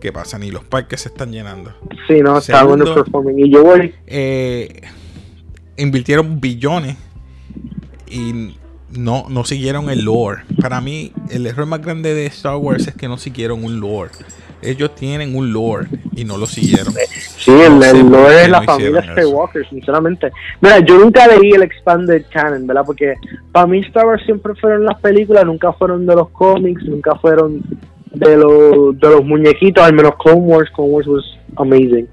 [0.00, 0.38] ¿Qué pasa?
[0.38, 1.74] Ni los parques se están llenando.
[2.06, 2.84] Sí, no, está Segundo.
[2.84, 3.38] underperforming.
[3.46, 3.94] Y yo voy.
[4.06, 4.80] Eh,
[5.76, 6.96] invirtieron billones
[8.08, 8.54] y
[8.96, 10.42] no, no siguieron el lore.
[10.60, 14.10] Para mí, el error más grande de Star Wars es que no siguieron un lore.
[14.62, 16.94] Ellos tienen un lore y no lo siguieron.
[17.36, 19.12] Sí, el, No el lore de la no familia eso.
[19.12, 20.32] Skywalker, sinceramente.
[20.62, 22.82] Mira, yo nunca leí el Expanded Canon, ¿verdad?
[22.86, 23.14] Porque
[23.52, 27.62] para mí Star Wars siempre fueron las películas, nunca fueron de los cómics, nunca fueron
[28.12, 30.70] de los, de los muñequitos, al menos Clone Wars.
[30.74, 31.24] Clone Wars was
[31.56, 32.08] amazing.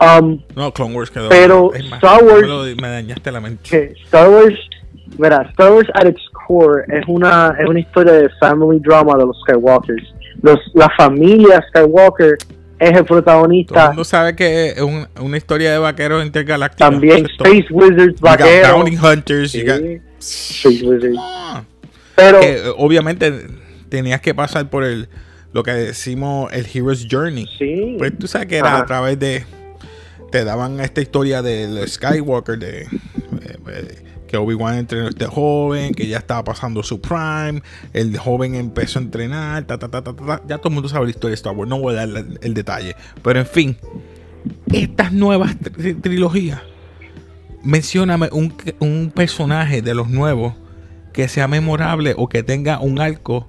[0.00, 1.28] Um, No, Clone Wars quedó.
[1.30, 3.94] Pero Star Wars- Me, lo- me dañaste la mente.
[4.04, 4.54] Star Wars,
[5.18, 9.26] mira, Star Wars at its core es una, es una historia de family drama de
[9.26, 10.02] los Skywalkers.
[10.42, 12.36] Los, la familia Skywalker
[12.78, 13.86] es el Todo el protagonista.
[13.88, 16.90] mundo sabe que es un- una historia de vaqueros intergalácticos.
[16.90, 17.48] También es todo.
[17.48, 18.72] Space Wizards, You got vaqueros.
[18.72, 19.50] Bounty Hunters.
[19.52, 21.16] Sí, got- Space Wizards.
[21.18, 21.62] Ah.
[22.14, 23.46] Pero eh, obviamente
[23.88, 25.08] tenías que pasar por el
[25.52, 27.48] lo que decimos el Hero's Journey.
[27.58, 28.78] sí, Pues tú sabes que era Ajá.
[28.82, 29.44] a través de
[30.30, 32.86] te daban esta historia del Skywalker de eh,
[33.68, 37.62] eh, que Obi-Wan entrenó a este joven, que ya estaba pasando su prime,
[37.92, 41.06] el joven empezó a entrenar, ta, ta, ta, ta, ta, ya todo el mundo sabe
[41.06, 43.76] la historia de Star Wars, no voy a dar el, el detalle, pero en fin,
[44.72, 46.60] estas nuevas tri- trilogías,
[47.64, 50.54] mencióname un, un personaje de los nuevos
[51.12, 53.48] que sea memorable o que tenga un arco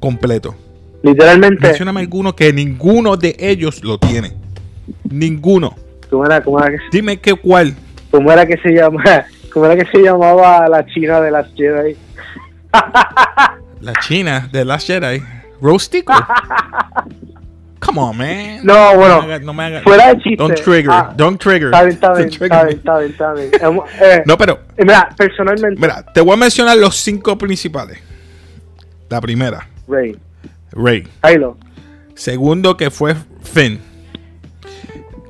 [0.00, 0.54] completo.
[1.02, 4.32] literalmente, Mencióname alguno que ninguno de ellos lo tiene.
[5.10, 5.74] Ninguno.
[6.10, 7.74] ¿cómo era, cómo, era que, Dime qué cuál.
[8.10, 9.02] cómo era que se llama,
[9.52, 11.96] cómo era que se llamaba la china de las Jedi?
[13.80, 15.22] La China de Last Jedi.
[15.60, 16.12] Rose Tico.
[17.80, 18.60] Come on, man.
[18.64, 20.36] No, bueno, me hagas- no me hagas- fuera de chiste.
[20.36, 20.90] Don't trigger.
[20.92, 21.66] Ah, don't trigger.
[21.66, 23.50] Está bien, está bien, está bien, está bien, está bien.
[23.60, 27.98] Hemos- eh, No, pero, eh, Mira, personalmente, mira, te voy a mencionar los cinco principales.
[29.08, 30.16] La primera, Rey,
[30.70, 31.06] Rey.
[31.22, 31.58] Kylo,
[32.14, 33.80] Segundo, que fue Finn.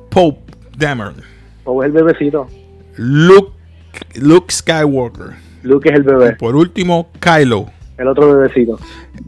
[0.09, 1.15] Pope Dameron.
[1.65, 2.47] o es el bebecito.
[2.97, 3.51] Luke,
[4.15, 5.31] Luke Skywalker.
[5.63, 7.67] Luke es el bebé, Por último, Kylo.
[7.97, 8.77] el otro bebecito.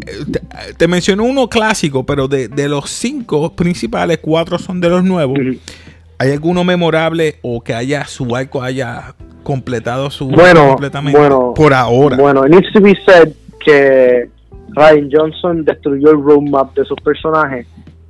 [0.05, 4.89] Eh, te, te mencioné uno clásico, pero de, de los cinco principales, cuatro son de
[4.89, 5.37] los nuevos.
[6.17, 11.73] ¿Hay alguno memorable o que haya su arco haya completado su Bueno, completamente bueno, por
[11.73, 12.17] ahora?
[12.17, 14.29] Bueno, it needs to be said que
[14.69, 17.67] Ryan Johnson destruyó el roadmap de sus personajes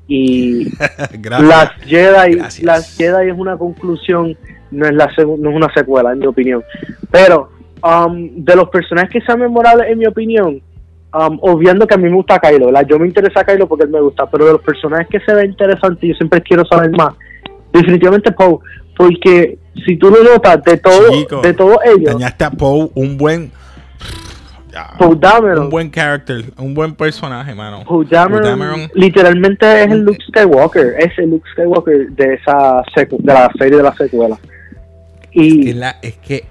[0.07, 0.65] y
[1.41, 2.63] las Jedi, Gracias.
[2.63, 4.37] las Jedi es una conclusión,
[4.71, 6.63] no es la no es una secuela en mi opinión.
[7.11, 7.49] Pero
[7.85, 10.61] um, de los personajes que sean memorables, en mi opinión,
[11.13, 12.87] um, obviando que a mí me gusta Kylo, ¿verdad?
[12.89, 15.51] Yo me interesa Kylo porque él me gusta, pero de los personajes que se ven
[15.51, 17.13] interesantes, yo siempre quiero saber más.
[17.71, 18.59] Definitivamente Poe,
[18.95, 23.17] porque si tú lo notas, de todo, Chico, de todos ellos, Dañaste a Poe, un
[23.17, 23.51] buen.
[24.99, 27.83] Poe Dameron, un buen character, un buen personaje, mano.
[27.85, 33.49] Poe Dameron, literalmente es el Luke Skywalker, es el Luke Skywalker de esa de la
[33.57, 34.37] serie de la secuela.
[35.35, 36.45] Y En la- es que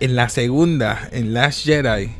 [0.00, 2.10] en la segunda, en Last Jedi,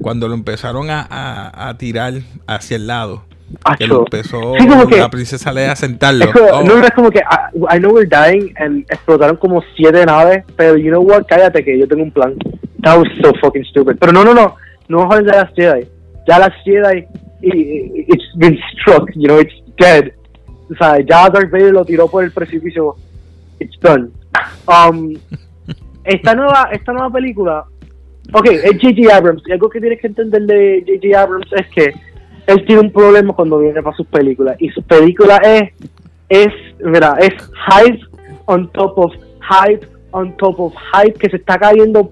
[0.00, 2.14] cuando lo empezaron a, a- a tirar
[2.46, 3.24] hacia el lado,
[3.78, 6.26] que lo acho, empezó Sí, como que- la princesa Leia a sentarlo.
[6.26, 9.62] Es como- Oh, No, es como que I, I know we're dying and explotaron como
[9.76, 12.34] siete naves, pero you know what, cállate que yo tengo un plan.
[12.82, 13.96] That was so fucking stupid.
[13.98, 14.54] Pero no, no, no,
[14.88, 15.86] no hablar de las Jedi.
[16.28, 17.06] Ya las Jedi,
[17.42, 20.12] i- i- it's been struck, you know, it's dead.
[20.70, 22.94] O sea, ya Darth Vader lo tiró por el precipicio.
[23.58, 24.10] It's done.
[24.66, 25.14] Um,
[26.04, 27.64] esta nueva, esta nueva película,
[28.32, 29.14] ok, es J.J.
[29.14, 29.42] Abrams.
[29.46, 31.20] Y algo que tienes que entender de J.J.
[31.20, 31.94] Abrams es que
[32.46, 34.56] él tiene un problema cuando viene para sus películas.
[34.58, 35.72] Y sus películas es,
[36.28, 36.48] es,
[36.80, 37.32] mira, es
[37.68, 38.00] hype
[38.46, 42.10] on top of hype on top of hype que se está cayendo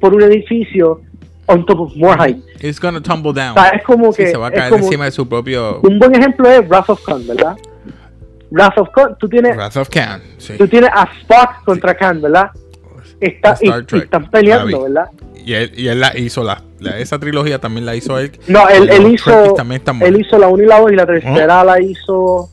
[0.00, 1.00] por un edificio
[1.46, 2.40] on top of more hype.
[2.60, 3.58] It's gonna tumble down.
[3.58, 5.98] O sea, es como Sí, que se va a caer encima de su propio un
[5.98, 7.56] buen ejemplo es Wrath of Khan, ¿verdad?
[8.50, 10.20] Wrath of Khan, tú tienes, Wrath of Khan.
[10.38, 10.54] Sí.
[10.58, 12.50] tú tienes a Spock contra Khan, ¿verdad?
[13.20, 14.82] Está, y, y están peleando.
[14.84, 15.06] ¿verdad?
[15.44, 18.32] Y él, y él la hizo, la, la- esa trilogía también la hizo él.
[18.48, 21.80] No, él, hizo, también él hizo la 1 y la 2 y la tercera la
[21.80, 22.50] hizo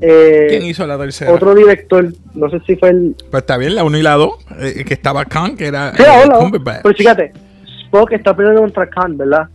[0.00, 1.32] eh, ¿Quién hizo la tercera?
[1.32, 3.14] otro director, no sé si fue el...
[3.30, 6.02] Pues está bien, la 1 y la 2, eh, que estaba Khan, que era Sí,
[6.02, 7.32] eh, pero fíjate,
[7.84, 9.48] Spock está peleando contra Khan, ¿verdad?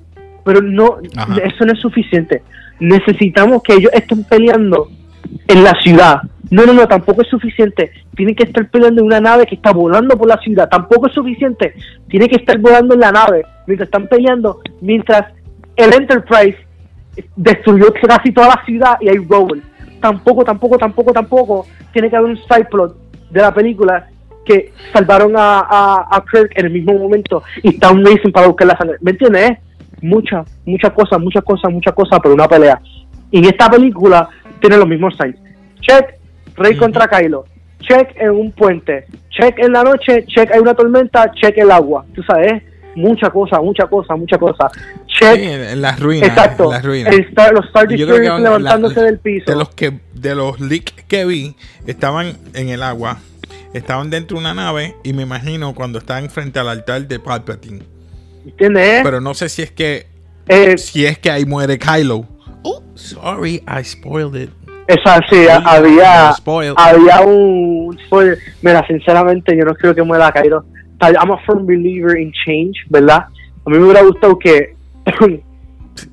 [0.43, 1.35] Pero no, Ajá.
[1.43, 2.43] eso no es suficiente.
[2.79, 4.89] Necesitamos que ellos estén peleando
[5.47, 6.21] en la ciudad.
[6.51, 7.91] No, no, no, tampoco es suficiente.
[8.15, 10.69] Tienen que estar peleando en una nave que está volando por la ciudad.
[10.69, 11.73] Tampoco es suficiente.
[12.07, 15.33] Tiene que estar volando en la nave mientras están peleando, mientras
[15.75, 16.57] el Enterprise
[17.35, 19.61] destruyó casi toda la ciudad y hay Rowan.
[19.99, 21.65] Tampoco, tampoco, tampoco, tampoco.
[21.91, 22.95] Tiene que haber un side plot
[23.31, 24.07] de la película
[24.45, 28.47] que salvaron a, a, a Kirk en el mismo momento y está un racing para
[28.47, 28.97] buscar la sangre.
[29.01, 29.51] ¿Me entiendes?
[29.51, 29.57] Es
[30.01, 32.79] Mucha, mucha cosa, mucha cosa, mucha cosa por una pelea.
[33.31, 34.29] Y en esta película
[34.67, 35.37] tiene los mismos signs.
[35.81, 36.15] Check,
[36.55, 37.45] Rey contra Kylo.
[37.81, 39.05] Check en un puente.
[39.29, 40.25] Check en la noche.
[40.25, 41.31] Check hay una tormenta.
[41.33, 42.05] Check el agua.
[42.15, 42.63] Tú sabes,
[42.95, 44.71] mucha cosa, mucha cosa, mucha cosa.
[45.07, 45.35] Check.
[45.35, 46.29] Sí, en, las ruinas.
[46.29, 46.63] Exacto.
[46.65, 47.13] En las ruinas.
[47.13, 49.51] Star- los Star Destroyers levantándose la- del piso.
[49.51, 53.19] De los que de los leaks que vi, estaban en el agua,
[53.73, 57.83] estaban dentro de una nave y me imagino cuando estaban frente al altar de Palpatine.
[58.45, 59.01] ¿Entiendes?
[59.03, 60.07] Pero no sé si es que
[60.47, 62.25] Eh, si es que ahí muere Kylo.
[62.95, 64.49] Sorry, I spoiled it.
[64.87, 66.73] esa sí, había, spoiled.
[66.77, 68.37] había un spoiler.
[68.61, 70.63] Mira, sinceramente, yo no creo que muera Cairo.
[71.01, 73.25] I'm a firm believer in change, ¿verdad?
[73.65, 74.75] A mí me hubiera gustado que,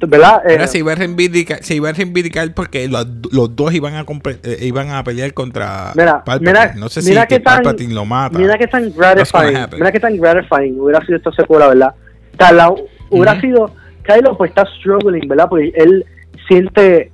[0.00, 0.42] ¿verdad?
[0.48, 3.94] Eh, Ahora se iba a reivindicar, se iba a reivindicar porque los, los dos iban
[3.94, 4.04] a
[4.42, 6.50] eh, iban a pelear contra Mira, Palpatine.
[6.50, 8.38] mira, no sé mira si que tan- Palpatine lo mata.
[8.38, 11.94] Mira qué tan gratifying, mira qué tan gratifying hubiera sido esta secuela, ¿verdad?
[12.38, 12.74] Sea, la-
[13.10, 13.40] hubiera Ujú.
[13.40, 13.70] sido,
[14.04, 15.46] Kylo pues está struggling, ¿verdad?
[15.48, 16.04] Porque él
[16.48, 17.10] siente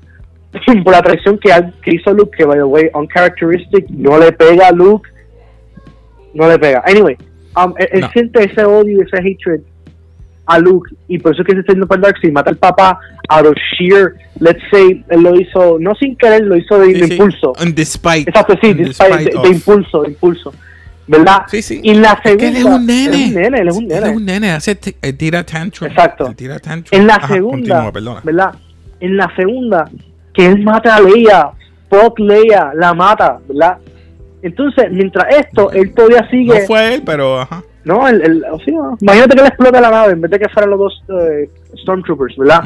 [0.85, 1.51] por la traición que,
[1.83, 5.09] que hizo Luke, que by the way, uncharacteristic, no le pega a Luke,
[6.35, 6.83] no le pega.
[6.87, 7.17] Anyway,
[7.57, 8.11] um, él, él No.
[8.11, 9.61] siente ese odio, ese hatred
[10.47, 12.49] a Luke, y por eso es que se está yendo para el Dark Side, mata
[12.51, 16.79] al papá out of sheer, let's say, él lo hizo, no sin querer, lo hizo
[16.79, 17.13] de, Sí, de sí.
[17.13, 17.53] impulso.
[17.75, 20.55] Despite, Exacto, sí, despite- de, despite de of- impulso, de impulso.
[21.07, 21.43] ¿Verdad?
[21.49, 21.81] Sí, sí.
[21.83, 22.49] Y la Es que segunda.
[22.49, 23.07] él es un nene.
[23.07, 24.07] Él es un nene, él es un Él nene.
[24.11, 25.89] es un nene, hace eh, tira tantrum.
[25.91, 26.27] Exacto.
[26.29, 27.01] Él tira tantrum.
[27.01, 28.21] En la Ajá, segunda, continúa, perdona.
[28.25, 28.55] ¿verdad?
[29.01, 29.85] En la segunda,
[30.35, 31.51] que él mata a Leia,
[31.85, 33.79] Spock Leia, la mata, ¿verdad?
[34.43, 36.61] Entonces, mientras esto, él todavía sigue.
[36.61, 37.63] No fue él, pero ajá.
[37.85, 40.49] No, el, el- o sea, imagínate que le explota la nave en vez de que
[40.49, 41.49] fueran los dos eh,
[41.83, 42.65] Stormtroopers, ¿verdad?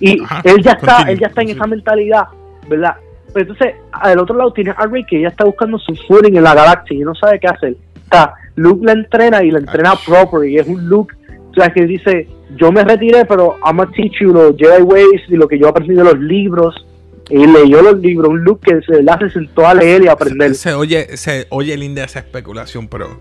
[0.00, 1.52] Y Ajá, él ya está, continue, él ya está en continue.
[1.54, 2.22] esa mentalidad,
[2.68, 2.94] ¿verdad?
[3.32, 6.42] Pero entonces, al otro lado tiene a Rey que ya está buscando su footing en
[6.44, 7.76] la galaxia y no sabe qué hacer.
[8.10, 11.14] Sea, Luke la entrena y la entrena proper y es un Luke,
[11.56, 15.22] o sea, que dice, yo me retiré, pero I'm gonna teach you los Jedi ways
[15.28, 16.86] y lo que yo aprendí de los libros.
[17.30, 20.12] Y leyó los libros, un Luke que se, la se sentó a leer y a
[20.12, 20.54] aprender.
[20.54, 23.18] Se oye, se oye linda esa especulación, pero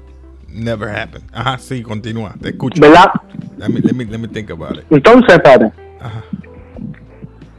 [0.50, 1.24] never happened.
[1.32, 2.36] Ajá, sí, continúa.
[2.42, 2.82] Te escucho.
[2.82, 3.12] ¿Verdad?
[3.58, 4.84] Let me, let me, let me think about it.
[4.90, 5.72] Entonces, espérate.
[6.02, 6.24] Ajá.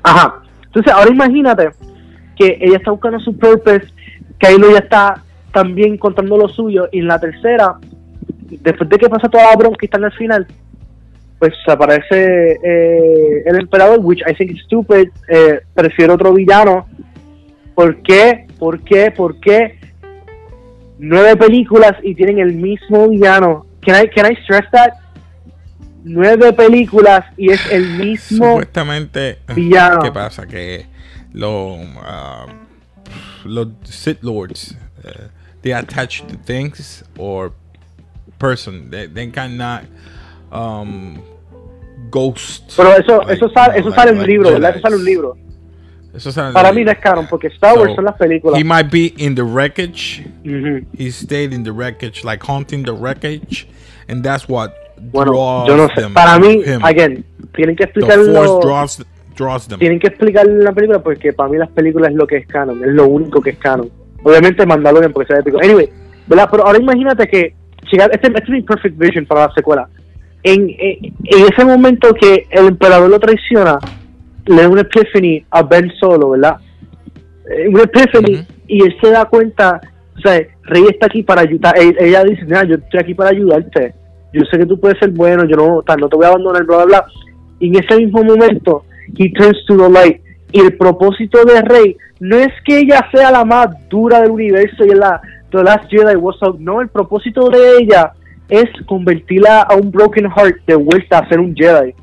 [0.02, 0.42] Ajá.
[0.66, 1.70] Entonces, ahora imagínate
[2.36, 3.86] que ella está buscando su purpose,
[4.38, 7.78] Kylo ya está también contando lo suyo, y en la tercera,
[8.60, 10.46] después de que pasa toda la bronca y está en el final,
[11.44, 16.86] pues aparece eh, el emperador, which I think is stupid, eh, prefiero otro villano.
[17.74, 18.46] ¿Por qué?
[18.58, 19.10] ¿Por qué?
[19.10, 19.78] ¿Por qué?
[20.98, 23.66] Nueve películas y tienen el mismo villano.
[23.82, 24.94] Can I, can I stress that?
[26.02, 30.00] nueve películas y es el mismo Supuestamente, villano.
[30.00, 30.46] ¿qué pasa?
[30.46, 30.86] Que
[31.34, 32.46] los, uh,
[33.44, 35.28] los Sith Lords, uh,
[35.60, 37.52] they attach to things or
[38.38, 38.90] person.
[38.90, 39.84] They, they cannot
[40.50, 41.22] um,
[42.10, 42.72] ghost.
[42.76, 44.70] Pero eso, like, eso sale, eso like- sale en un libro, ¿verdad?
[44.70, 45.36] Eso sale en un libro.
[46.14, 48.60] Eso sale Para mí no es canon, porque Star Wars So, son las películas.
[48.60, 50.24] He might be in the wreckage.
[50.44, 50.86] Ujú.
[50.96, 53.66] He stayed in the wreckage, like haunting the wreckage,
[54.08, 54.70] and that's what
[55.12, 56.02] Bueno, draws yo no sé.
[56.02, 56.84] them Para mí, him.
[56.84, 57.24] again,
[57.56, 58.32] tienen que the explicarlo.
[58.32, 59.80] force draws draws them.
[59.80, 62.80] Tienen que explicar la película porque para mí las películas es lo que es canon,
[62.84, 63.90] es lo único que es canon.
[64.22, 65.58] Obviamente Mandalorian porque sea épico.
[65.60, 65.90] Anyway,
[66.28, 66.48] ¿verdad?
[66.48, 69.88] Pero ahora imagínate que este, este es mi perfect vision para la secuela.
[70.44, 73.78] En, en, en ese momento que el emperador lo traiciona,
[74.46, 76.58] le da una epiphany a Ben Solo, ¿verdad?
[77.50, 78.44] Eh, Una epiphany Ujú.
[78.68, 79.80] y él se da cuenta,
[80.16, 81.74] o sea, Rey está aquí para ayudar.
[81.78, 83.94] Ella, dice, mira, yo estoy aquí para ayudarte.
[84.32, 86.64] Yo sé que tú puedes ser bueno, yo no, tal, no te voy a abandonar,
[86.64, 87.04] bla, bla, bla.
[87.60, 88.84] Y en ese mismo momento,
[89.16, 90.20] he turns to the light.
[90.52, 94.84] Y el propósito de Rey no es que ella sea la más dura del universo
[94.84, 96.58] y la The Last Jedi what's up.
[96.60, 98.12] No, el propósito de ella
[98.48, 101.94] es convertirla a un broken heart de vuelta a ser un Jedi.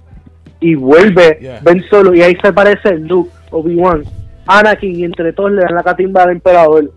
[0.59, 1.59] Y vuelve Yeah.
[1.63, 4.03] Ben Solo y ahí se parece Luke, Obi-Wan,
[4.45, 6.91] Anakin y entre todos le dan la catimba al emperador.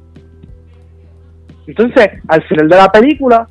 [1.66, 3.48] Entonces, al final de la película,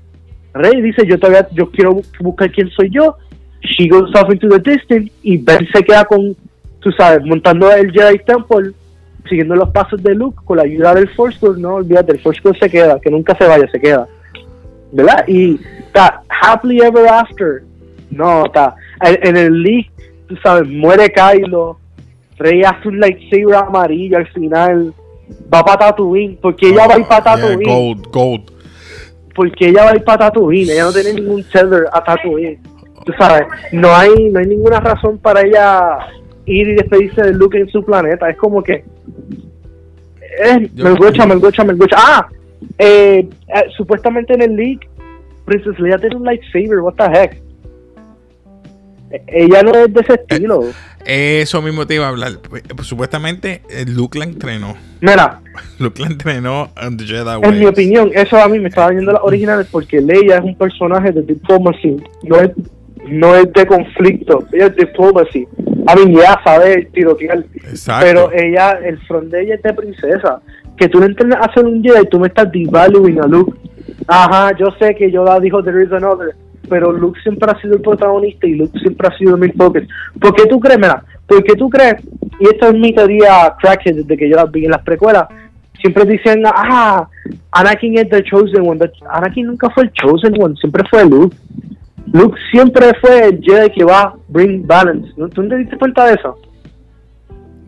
[0.53, 3.17] Rey dice, yo todavía, yo quiero bu- buscar quién soy yo.
[3.62, 6.36] She goes off into the distance y Ben se queda con,
[6.79, 8.71] tú sabes, montando el Jedi Temple,
[9.27, 11.58] siguiendo los pasos de Luke con la ayuda del Force Ghost.
[11.60, 14.08] No, olvídate, el Force Ghost se queda, que nunca se vaya, se queda.
[14.93, 15.25] ¿Verdad?
[15.27, 17.63] Y está happily ever after.
[18.12, 19.91] No, está en, en el leak,
[20.27, 21.77] tú sabes, muere Kylo.
[22.38, 24.93] Rey hace un lightsaber amarillo al final.
[25.53, 28.51] Va para Tatooine, porque ella va a ir para Oh, yeah, Tatooine gold, gold.
[29.34, 32.60] porque ella va a ir para Tatooine, ella no tiene ningún tether a Tatooine.
[33.06, 35.97] Tú sabes, no hay, no hay ninguna razón para ella
[36.45, 38.29] ir y despedirse de Luke en su planeta.
[38.29, 38.84] Es como que.
[40.45, 41.86] Eh, me gocha, me me.
[41.95, 42.27] Ah,
[42.78, 44.88] eh, eh, supuestamente en el leak,
[45.45, 47.41] Princess Leia tiene un lightsaber, what the heck.
[49.12, 50.62] Eh, Ella no es de ese estilo.
[51.06, 52.39] Eso mismo te iba a hablar.
[52.49, 54.76] Pues, pues, supuestamente eh, Luke la entrenó.
[55.02, 55.41] Mira,
[55.80, 59.12] Luke la entrenó en The Jedi en mi opinión, eso a mí me estaba viendo
[59.12, 62.52] las originales porque Leia es un personaje de diplomacy, no es,
[63.08, 65.47] no es de conflicto, ella es diplomacy.
[65.86, 68.06] A mí ya sabe tirotear, Exacto.
[68.06, 70.41] pero ella, el front de ella es de princesa.
[70.78, 73.58] Que tú le entrenas a hacer un Jedi y tú me estás devaluing a Luke.
[74.08, 76.36] Ajá, yo sé que Yoda dijo there is another,
[76.69, 79.84] pero Luke siempre ha sido el protagonista y Luke siempre ha sido mi focus.
[80.19, 81.96] ¿Por qué tú crees, mira, por qué tú crees,
[82.39, 85.26] y esta es mi teoría crackhead desde que yo las vi en las precuelas,
[85.80, 87.08] siempre dicen, ah,
[87.52, 88.80] Anakin es the chosen one.
[89.10, 91.36] Anakin nunca fue el chosen one, siempre fue Luke.
[92.13, 95.12] Luke siempre fue el Jedi que va a bring balance.
[95.17, 95.28] ¿No?
[95.30, 96.38] ¿Tú no te diste cuenta de eso?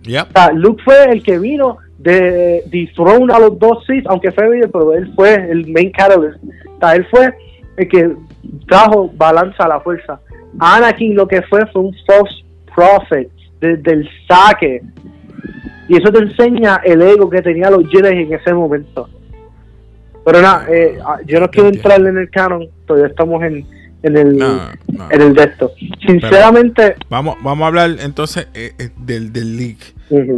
[0.03, 0.27] Yep.
[0.29, 4.47] O sea, Luke fue el que vino de dethrone a los dos Sith, aunque fue
[4.47, 6.37] Vader, pero él fue el main catalyst.
[6.43, 7.33] O sea, él fue
[7.77, 8.15] el que
[8.67, 10.19] trajo balanza a la fuerza.
[10.59, 13.29] Anakin lo que fue fue un false prophet
[13.59, 14.81] desde el saque.
[15.87, 19.09] Y eso te enseña el ego que tenía los Jedi en ese momento.
[20.23, 23.65] Pero nada, eh, ah, yo no quiero entrar en el canon, todavía estamos en,
[24.05, 25.11] en el No, no.
[25.11, 25.71] en el de esto.
[26.05, 29.93] Sinceramente, Vamos, vamos a hablar entonces eh, eh, del, del leak.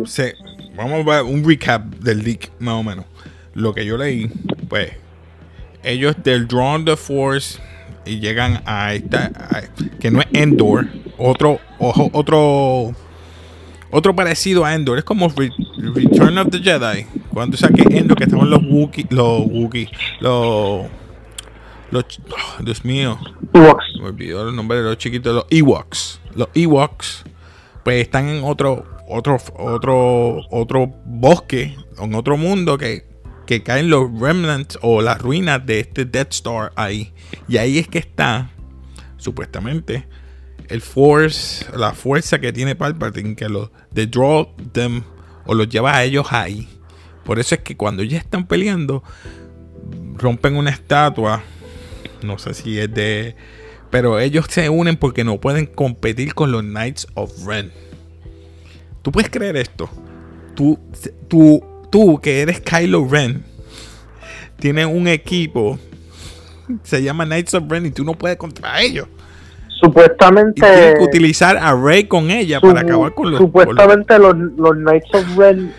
[0.06, 0.34] Se-
[0.76, 3.06] vamos a ver un recap del leak, más o menos.
[3.54, 4.30] Lo que yo leí,
[4.70, 4.92] pues,
[5.84, 7.60] ellos del Drawn the Force
[8.06, 9.62] y llegan a esta, a-
[10.00, 12.94] que no es Endor, otro, ojo, otro,
[13.92, 15.52] otro parecido a Endor, es como Re-
[15.94, 17.06] Return of the Jedi.
[17.34, 19.90] Cuando saqué Endor, que estaban los Wookiee, los Wookiee,
[20.22, 20.86] los,
[21.92, 23.18] los, oh, Dios mío,
[23.54, 23.86] Ewoks.
[24.00, 26.20] me olvidó el nombre de los chiquitos, los Ewoks.
[26.36, 27.24] Los Ewoks,
[27.84, 33.08] pues están en otro, otro, otro, otro bosque, en otro mundo que,
[33.46, 37.14] que caen los remnants o las ruinas de este Death Star ahí.
[37.48, 38.52] Y ahí es que está,
[39.18, 40.08] supuestamente,
[40.68, 45.04] el Force, la fuerza que tiene Palpatine, que los de draw them
[45.46, 46.68] o los lleva a ellos ahí.
[47.24, 49.04] Por eso es que cuando ya están peleando,
[50.16, 51.44] rompen una estatua.
[52.24, 53.36] No sé si es de.
[53.90, 57.72] Pero ellos se unen porque no pueden competir con los Knights of Ren.
[59.02, 59.90] ¿Tú puedes creer esto?
[60.56, 60.78] Tú,
[61.30, 63.44] tú, tú que eres Kylo Ren,
[64.60, 65.80] tienes un equipo,
[66.84, 69.08] se llama Knights of Ren y tú no puedes contra ellos.
[69.70, 73.40] Y Supuestamente, tienes que utilizar a Rey con ella su- para acabar con los.
[73.40, 75.72] con los- supuestamente los, los Knights of Ren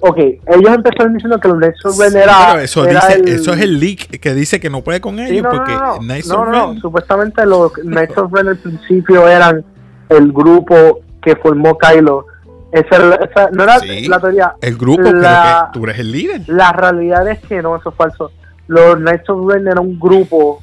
[0.00, 3.60] ok, ellos empezaron diciendo que of Ren Sí, era, eso, era dice, el- eso es
[3.60, 5.98] el leak que dice que no puede con ellos no, porque no, no.
[5.98, 9.64] Knights No, Supuestamente los Knights of Ren al principio eran
[10.08, 12.26] el grupo que formó Kylo.
[12.70, 14.06] Esa, esa- no era Sí.
[14.08, 14.54] la teoría.
[14.60, 16.42] el grupo La- que, que tú eres el líder.
[16.48, 18.30] La realidad es que no, eso es falso.
[18.66, 20.62] Los Knights of Ren era un grupo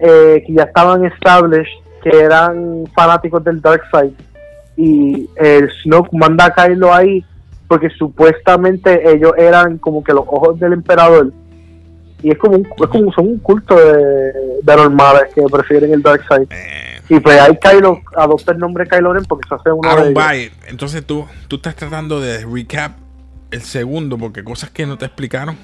[0.00, 1.70] eh, que ya estaban established,
[2.02, 4.12] que eran fanáticos del Dark Side.
[4.76, 7.24] Y el Snoke manda a Kylo ahí
[7.74, 11.32] porque supuestamente ellos eran como que los ojos del emperador.
[12.22, 16.00] Y es como un, es como son un culto de, de normales que prefieren el
[16.00, 16.46] Dark Side.
[16.50, 19.94] Eh, Y pues ahí Kylo adopta el nombre Kylo Ren porque se hace uno de
[20.10, 20.52] ellos.
[20.68, 22.92] Entonces tú, tú estás tratando de recap
[23.50, 25.56] el segundo porque cosas que no te explicaron.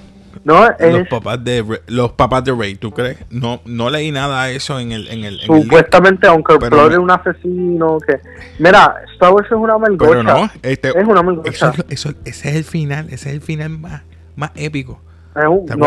[0.45, 3.19] No, Los papás de los papás de Rey, ¿tú crees?
[3.31, 6.87] No, no leí nada de eso en el en el, en el supuestamente, aunque no-
[6.91, 8.21] es un asesino, que...
[8.59, 10.11] Mira, Star Wars es una melgocha.
[10.11, 11.73] Pero no, este, Es una melgocha.
[11.89, 14.03] eso- ese es el final, ese es el final más,
[14.37, 15.01] más épico.
[15.37, 15.87] Es un- ¿Te no,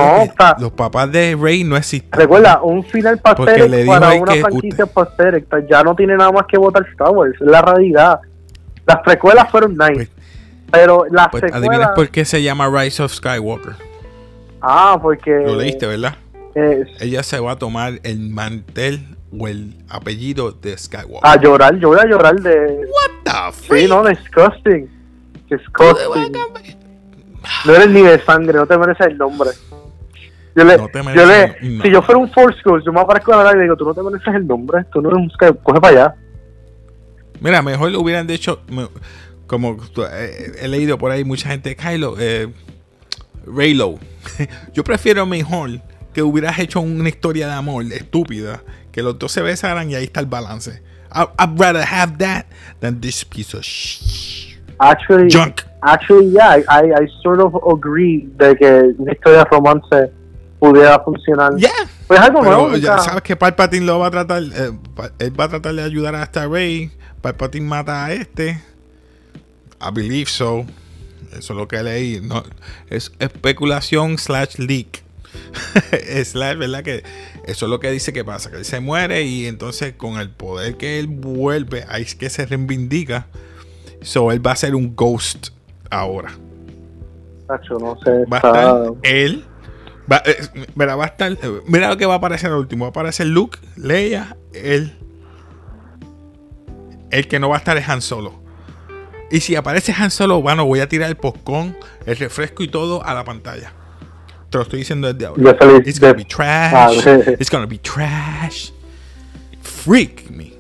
[0.59, 2.11] los papás de Rey no existen.
[2.19, 5.45] recuerda, un final pastel para una franquicia pastel.
[5.69, 8.19] Ya no tiene nada más que votar Star Wars, es la realidad.
[8.85, 10.09] Las precuelas fueron nice, Pues-
[10.71, 11.69] pero las Pues secuelas...
[11.69, 13.73] adivinas por qué se llama Rise of Skywalker.
[14.65, 15.29] Ah, porque...
[15.45, 16.15] Lo leíste, ¿verdad?
[17.01, 19.05] Ella se va a tomar el mantel
[19.37, 21.19] o el apellido de Skywalker.
[21.23, 22.55] a llorar, yo voy a llorar de...
[22.85, 23.89] What the Sí, freak?
[23.89, 24.89] no, disgusting.
[25.49, 26.31] Disgusting.
[27.65, 29.49] No eres ni de sangre, no te mereces el nombre.
[30.55, 31.83] Yo le, No te yo mereces le, el- no.
[31.83, 33.93] si yo fuera un Force Ghost, yo me aparezco a la y digo, tú no
[33.93, 36.15] te mereces el nombre, tú no eres un Sky, coge para allá.
[37.41, 38.61] Mira, mejor lo hubieran dicho,
[39.47, 39.77] como
[40.13, 42.47] eh, he leído por ahí mucha gente, Kylo, eh,
[43.45, 43.99] Raylo.
[44.73, 45.81] Yo prefiero mejor
[46.13, 50.05] que hubieras hecho una historia de amor estúpida, que los dos se besaran y ahí
[50.05, 50.81] está el balance.
[51.13, 52.45] I- I'd rather have that
[52.79, 55.61] than this piece of sh- Actually, junk.
[55.81, 60.11] actually, yeah, I, I, sort of agree de que una historia romance
[60.59, 61.55] pudiera funcionar.
[61.57, 61.69] Yeah.
[62.07, 64.71] Pues algo nuevo, Pero ya nunca- sabes que Palpatine lo va a tratar, eh,
[65.19, 66.91] él va a tratar de ayudar a esta Rey.
[67.21, 68.59] Palpatine mata a este.
[69.79, 70.65] I believe so.
[71.37, 72.19] Eso es lo que leí.
[72.21, 72.43] No,
[72.89, 75.03] es especulación slash leak.
[76.25, 76.83] slash, ¿verdad?
[76.83, 77.03] Que
[77.45, 78.51] eso es lo que dice que pasa.
[78.51, 82.29] Que él se muere y entonces con el poder que él vuelve, ahí es que
[82.29, 83.27] se reivindica.
[84.01, 85.49] So él va a ser un ghost
[85.89, 86.31] ahora.
[87.49, 89.45] Nacho, no sé, Va a estar él.
[90.11, 90.35] Va, eh,
[90.75, 91.31] mira, va a estar.
[91.31, 92.83] eh, Mira lo que va a aparecer al último.
[92.85, 94.97] Va a aparecer Luke, Leia, él.
[97.09, 98.42] El que no va a estar es Han Solo.
[99.33, 101.75] Y si aparece Han Solo, bueno, voy a tirar el popcorn,
[102.05, 103.73] el refresco y todo a la pantalla.
[104.51, 105.57] Te lo estoy diciendo desde ahora.
[105.83, 106.97] It's gonna be trash.
[107.39, 108.69] It's gonna be trash.
[109.63, 110.53] Freak me.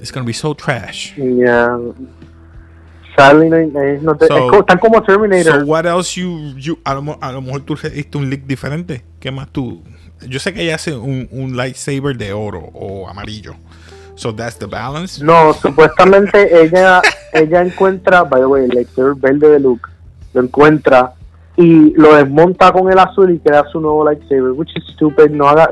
[0.00, 1.14] It's gonna be so trash.
[1.16, 1.78] Yeah.
[3.16, 3.48] Sadly,
[4.02, 5.60] no, te- So- es como- están como Terminator.
[5.60, 9.02] So what else you, you a, lo, a lo mejor tú hiciste un leak diferente.
[9.18, 9.82] ¿Qué más tú?
[10.28, 13.54] Yo sé que ella hace un, un lightsaber de oro o amarillo.
[14.20, 15.24] So that's the balance.
[15.24, 17.00] No, supuestamente ella
[17.32, 19.88] ella encuentra, by the way, el lightsaber verde de Luke,
[20.34, 21.14] lo encuentra
[21.56, 25.48] y lo desmonta con el azul y crea su nuevo lightsaber, which is stupid, no
[25.48, 25.70] hagan,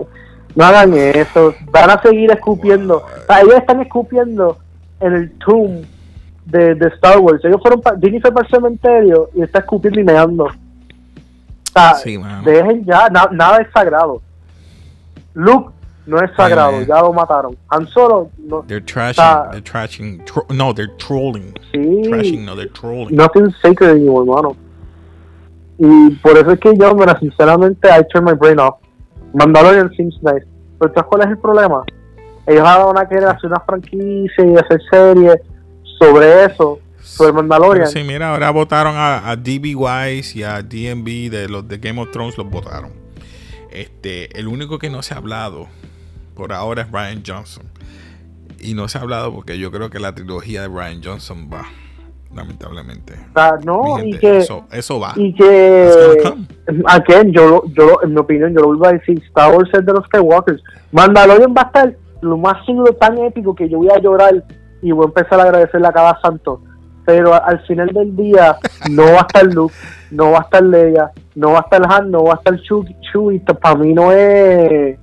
[0.54, 4.56] no hagan eso, van a seguir escupiendo, o sea, ellos están escupiendo
[5.00, 5.84] en el tomb
[6.46, 10.00] de, de Star Wars, ellos fueron, pa- Disney fue para el cementerio y está escupiendo
[10.00, 10.44] y meando.
[10.44, 12.42] O sea, Sí, mano.
[12.44, 14.22] dejen ya, na- nada es sagrado.
[15.34, 15.70] Luke
[16.08, 17.56] no es sagrado, ya lo mataron.
[17.70, 19.22] Han Solo no, They're trashing.
[19.22, 20.24] Está- They're trashing.
[20.24, 21.52] tro- no, they're trolling.
[21.72, 22.02] sí.
[22.08, 23.14] Trashing, no, they're trolling.
[23.14, 24.56] nothing's sacred anymore, hermano.
[25.78, 28.76] Y por eso es que yo, mira, sinceramente, I turn my brain off.
[29.34, 30.44] Mandalorian seems nice.
[30.80, 31.84] Pero ¿sabes cuál es el problema?
[32.46, 35.36] Ellos ahora van a querer hacer una franquicia y hacer series
[35.98, 37.86] sobre eso, sobre Pero Mandalorian.
[37.88, 42.00] sí, mira, ahora votaron a, a DB Wise y a DMV de los de Game
[42.00, 42.92] of Thrones, los votaron.
[43.70, 45.68] Este, el único que no se ha hablado
[46.38, 47.64] por ahora es Ryan Johnson.
[48.60, 51.64] Y no se ha hablado porque yo creo que la trilogía de Ryan Johnson va,
[52.34, 53.14] lamentablemente.
[53.14, 55.14] O sea, no, y que, eso, eso va.
[55.16, 55.90] y que,
[56.86, 59.92] again, yo, yo, en mi opinión, yo lo vuelvo a decir, Star Wars es de
[59.92, 60.62] los Skywalkers.
[60.92, 64.44] Mandalorian va a estar lo más seguro tan épico que yo voy a llorar
[64.80, 66.62] y voy a empezar a agradecerle a cada santo.
[67.04, 68.56] Pero al final del día
[68.90, 69.74] no va a estar Luke,
[70.12, 72.96] no va a estar Leia, no va a estar Han, no va a estar Chewie.
[73.12, 74.98] Chewie para mí no es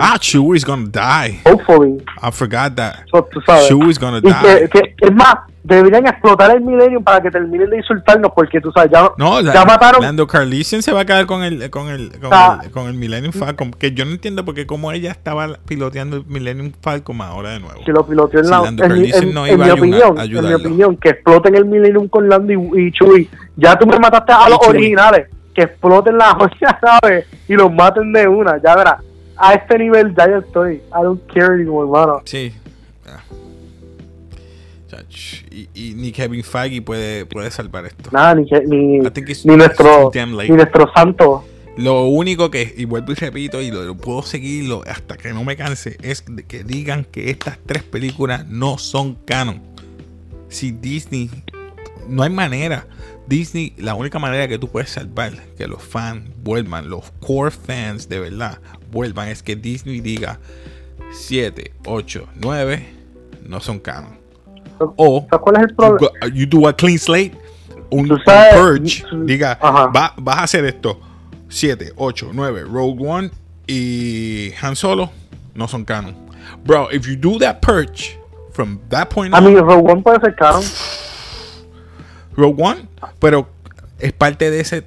[0.00, 1.40] Ah, Chewie's gonna die.
[1.44, 2.02] Hopefully.
[2.22, 2.96] I forgot that.
[3.10, 3.68] So, tú sabes.
[3.68, 4.68] Chewie's gonna Y die.
[4.68, 8.70] que, que, es más, deberían explotar el Millennium para que terminen de insultarnos porque tú
[8.72, 10.02] sabes, ya, No, la- ya mataron.
[10.02, 12.60] Lando Carlisian se va a quedar con el con el con, Ah.
[12.62, 16.26] el, con el Millennium Falcon, que yo no entiendo porque como ella estaba piloteando el
[16.26, 17.80] Millennium Falcon ahora de nuevo.
[17.84, 20.18] que lo piloteó en Si la Lando en, en- no en iba mi a opinión,
[20.20, 23.28] en mi opinión, que exploten el Millennium con Lando y, y Chewie.
[23.56, 24.78] Ya tú me mataste a los Chewie.
[24.78, 28.96] originales, que exploten las ocho naves y los maten de una, ya verás.
[29.36, 30.74] A este nivel ya yo estoy.
[30.74, 32.22] I don't care anymore, hermano.
[32.24, 32.52] Sí.
[33.06, 33.22] Ah.
[35.50, 38.10] Y, y ni Kevin Feige puede, puede salvar esto.
[38.12, 41.44] Nada, ni, ni, ni nuestro ni nuestro santo.
[41.76, 45.42] Lo único que, y vuelvo y repito, y lo, lo puedo seguirlo hasta que no
[45.42, 49.60] me canse, es que digan que estas tres películas no son canon.
[50.48, 51.28] Si Disney,
[52.08, 52.86] no hay manera.
[53.26, 58.08] Disney, la única manera que tú puedes salvar que los fans vuelvan, los core fans
[58.08, 58.60] de verdad
[58.94, 60.38] vuelvan, es que Disney diga
[61.12, 62.86] 7, 8, 9
[63.46, 64.16] no son canon.
[64.96, 65.98] O ¿Sabes cuál es el you, problema?
[66.22, 67.32] go- you do a clean slate,
[67.90, 70.98] un, un sabes- purge, tú- diga, va- vas a hacer esto.
[71.48, 73.30] 7, 8, 9, Rogue One
[73.66, 75.10] y Han Solo
[75.54, 76.14] no son canon.
[76.64, 78.18] Bro, if you do that purge
[78.52, 80.62] from that point A on, mí Rogue One puede ser canon.
[82.36, 82.88] Rogue One,
[83.20, 83.48] pero
[83.98, 84.84] es parte de ese,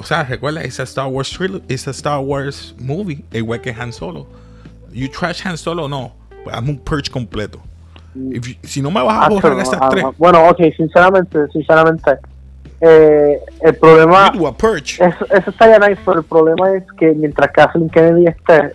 [0.00, 3.70] o sea, recuerda, es a Star Wars thriller, es a Star Wars movie, igual que
[3.70, 4.26] Han Solo.
[4.92, 7.60] You trash Han Solo, no, pues hazme un purge completo.
[8.32, 12.10] If si no me vas a Ah, borrar esas ah, tres, Bueno, ok, sinceramente, sinceramente.
[12.80, 18.26] eh, el problema, eso, eso estaría nice, pero el problema es que mientras Kathleen Kennedy
[18.26, 18.72] esté,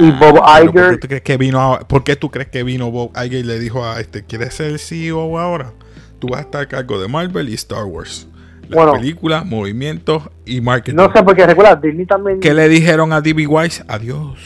[0.00, 2.30] y Bob Ah, pero ¿por Iger- qué, tú crees que vino a- ¿Por qué tú
[2.30, 5.72] crees que vino Bob Iger y le dijo a este, ¿quieres ser el CEO ahora?
[6.18, 8.26] Tú vas a estar a cargo de Marvel y Star Wars.
[8.68, 8.92] Las Bueno.
[8.92, 10.96] películas, movimientos y marketing.
[10.96, 13.46] no sé, porque recuerda, Disney también, ¿Qué le dijeron a D.B.
[13.46, 13.82] Wise?
[13.88, 14.36] Adiós.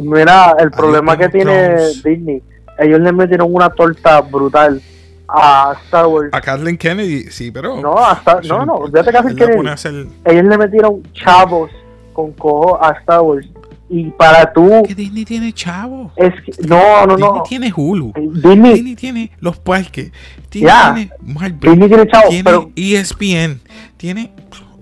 [0.00, 1.76] mira, el problema que tiene.
[2.04, 2.42] Disney,
[2.78, 4.80] ellos le metieron una torta brutal
[5.28, 6.28] a Star Wars.
[6.32, 7.80] A Kathleen Kennedy, sí, pero...
[7.80, 8.72] No, hasta, no, no, importa.
[8.84, 9.68] olvídate Kathleen Kennedy.
[9.68, 11.70] hacer- Ellos le metieron chavos
[12.12, 13.46] con cojo a Star Wars.
[13.88, 16.10] Y para tú, Que Disney tiene chavo.
[16.16, 17.42] es que, no, no, Disney no.
[17.48, 18.12] tiene Hulu.
[18.16, 20.10] Disney, Disney tiene los parques.
[20.50, 20.92] Disney Ya.
[20.94, 21.58] tiene Marvel.
[21.60, 23.60] Disney tiene chavos, tiene pero ESPN.
[23.96, 24.32] Tiene...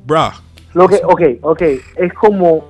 [0.07, 0.32] Bruh.
[0.74, 1.62] Lo que, ok, ok,
[1.96, 2.64] es como,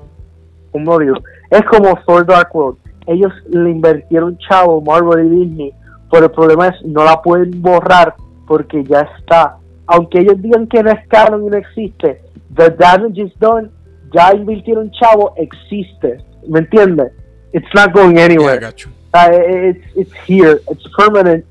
[0.72, 1.16] como digo,
[1.50, 2.78] es como Thor Dark World.
[3.06, 5.72] Ellos le invirtieron chavo Marvel y Disney,
[6.10, 8.14] pero el problema es no la pueden borrar
[8.46, 9.56] porque ya está.
[9.86, 12.20] Aunque ellos digan que no es canon y no existe,
[12.56, 13.70] the damage is done,
[14.14, 16.18] ya invirtieron chavo, existe.
[16.48, 17.12] ¿Me entiendes?
[17.52, 18.60] It's not going Yeah, anywhere.
[18.76, 18.90] you.
[19.12, 21.44] Uh, it's, it's here, it's permanent,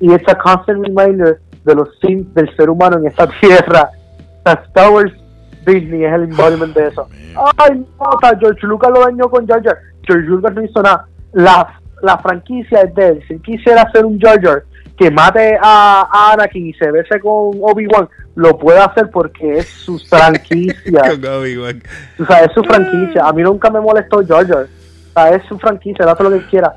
[0.00, 3.90] y it's a constant reminder de los sins del ser humano en esta tierra.
[4.44, 5.12] Star Wars
[5.64, 7.08] Disney es el embodiment de eso.
[7.58, 9.78] Ay, no, George Lucas lo dañó con Jar Jar.
[10.06, 11.06] George Lucas no hizo nada.
[11.32, 13.22] La, la franquicia es de él.
[13.28, 14.64] Si quisiera hacer un Jar Jar
[14.98, 19.68] que mate a, a Anakin y se bese con Obi-Wan, lo puede hacer porque es
[19.68, 21.02] su franquicia.
[22.18, 23.26] O sea, es su franquicia.
[23.26, 24.66] A mí nunca me molestó Jar.
[24.66, 26.74] O sea, es su franquicia, él hace lo que quiera.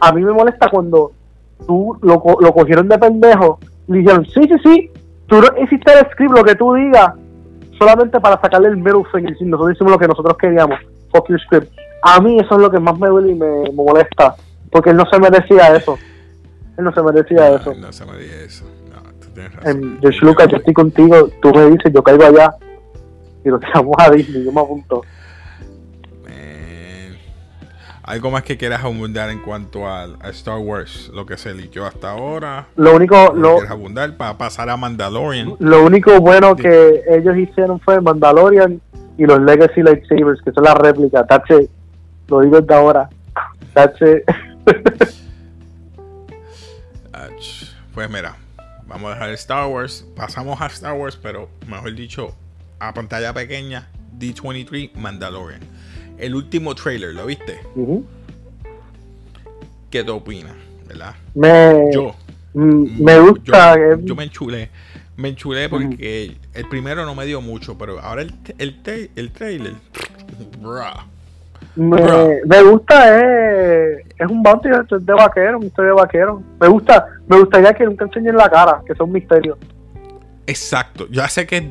[0.00, 1.12] A mí me molesta cuando
[1.66, 3.58] tú lo, lo cogieron de pendejo
[3.88, 4.90] y dijeron, sí, sí, sí,
[5.26, 7.12] tú no hiciste el script, lo que tú digas,
[7.78, 9.34] solamente para sacarle el middle finger.
[9.40, 10.78] Nosotros hicimos lo que nosotros queríamos.
[11.12, 11.72] Fuck your script.
[12.02, 14.36] A mí eso es lo que más me duele y me, me molesta.
[14.70, 15.98] Porque él no se merecía eso.
[16.78, 17.74] Él no se merecía eso.
[17.74, 18.64] No, no se me diga eso.
[19.48, 19.98] Tienes razón.
[20.00, 22.54] George Lucas, yo estoy contigo, tú me dices, yo caigo allá
[23.44, 25.02] y lo tiramos a Disney, yo me apunto.
[26.22, 27.16] Man.
[28.02, 31.86] Algo más que quieras abundar en cuanto a, a Star Wars, lo que se liqueó
[31.86, 32.66] hasta ahora.
[32.76, 35.54] Lo único, Lo lo, quieres abundar para pasar a Mandalorian.
[35.58, 38.80] lo único bueno que ellos hicieron fue Mandalorian
[39.16, 41.24] y los Legacy Lightsabers, que son las réplicas.
[41.50, 41.70] It.
[42.28, 43.08] Lo digo desde ahora.
[43.74, 44.00] Ach,
[47.94, 48.36] Pues mira,
[48.90, 50.04] vamos a dejar Star Wars.
[50.16, 52.34] Pasamos a Star Wars, pero mejor dicho,
[52.80, 53.88] a pantalla pequeña,
[54.18, 55.60] D23 Mandalorian.
[56.18, 57.60] El último trailer, ¿lo viste?
[59.90, 60.54] ¿Qué te opinas?
[60.86, 61.14] ¿Verdad?
[61.34, 62.14] me, Yo.
[62.52, 63.76] me gusta.
[63.76, 64.70] Yo, eh, yo me enchulé.
[65.16, 69.74] Me enchulé porque el primero no me dio mucho, pero ahora el, el, el trailer.
[70.60, 70.80] bruh.
[71.76, 76.42] Me, gusta, eh, es un bounty hunter de vaquero, un historia de vaquero.
[76.60, 79.56] Me gusta, me gustaría que nunca enseñen la cara, que sea un misterio.
[80.46, 81.06] Exacto.
[81.10, 81.64] Ya sé que es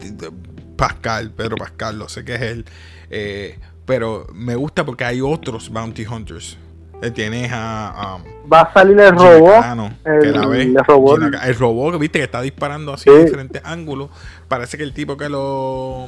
[0.75, 2.65] Pascal, Pedro Pascal, lo sé que es él.
[3.09, 6.57] eh, pero me gusta porque hay otros Bounty Hunters.
[7.01, 8.17] Eh, Tienes a.
[8.17, 9.63] um, Va a salir el robot.
[10.03, 10.61] Que el- la ve.
[10.63, 11.19] el robot.
[11.23, 13.15] Gina el robot, viste, que está disparando así Sí.
[13.15, 14.09] de diferentes ángulos.
[14.47, 16.07] Parece que el tipo que lo.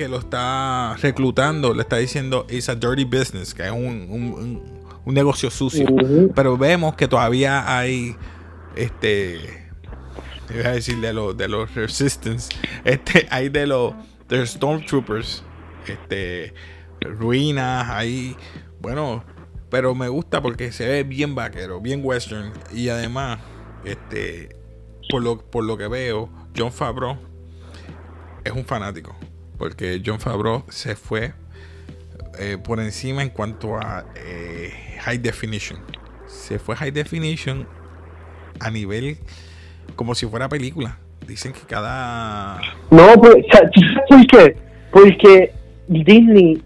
[0.00, 4.62] Que lo está reclutando le está diciendo it's a dirty business, que es un, un,
[5.04, 5.86] un, negocio sucio.
[6.34, 8.16] Pero vemos que todavía hay
[8.76, 9.68] este
[10.48, 12.48] voy a decir de los de los resistance,
[12.82, 13.92] este hay de los
[14.26, 15.44] de stormtroopers,
[15.86, 16.54] este
[17.02, 18.34] ruinas ahí,
[18.80, 19.22] bueno,
[19.68, 23.38] pero me gusta porque se ve bien vaquero, bien western y además
[23.84, 24.56] este
[25.10, 27.18] por lo, por lo que veo, John Favreau
[28.42, 29.14] es un fanático.
[29.60, 31.32] Porque John Favreau se fue
[32.38, 34.70] eh, por encima en cuanto a eh,
[35.02, 35.78] high definition.
[36.24, 37.66] Se fue high definition
[38.58, 39.18] a nivel
[39.96, 40.96] como si fuera película.
[41.26, 42.58] Dicen que cada.
[42.90, 43.36] No, pero,
[44.08, 44.56] ¿por qué?
[44.90, 45.52] Porque
[45.88, 46.62] Disney,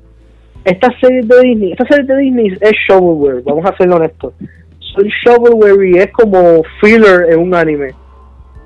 [0.65, 4.35] esta serie de Disney, esta serie de Disney es shovelware, vamos a ser honestos.
[4.79, 7.93] Son shovelware y es como filler en un anime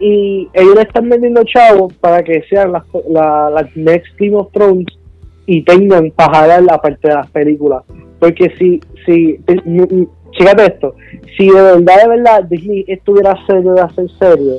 [0.01, 4.87] y ellos le están vendiendo chavos para que sean las la, next Game of Thrones
[5.47, 7.83] y tengan para la parte de las películas
[8.19, 9.41] porque si si
[10.37, 10.95] fíjate esto
[11.37, 14.59] si de verdad de verdad Disney estuviera serio de hacer serio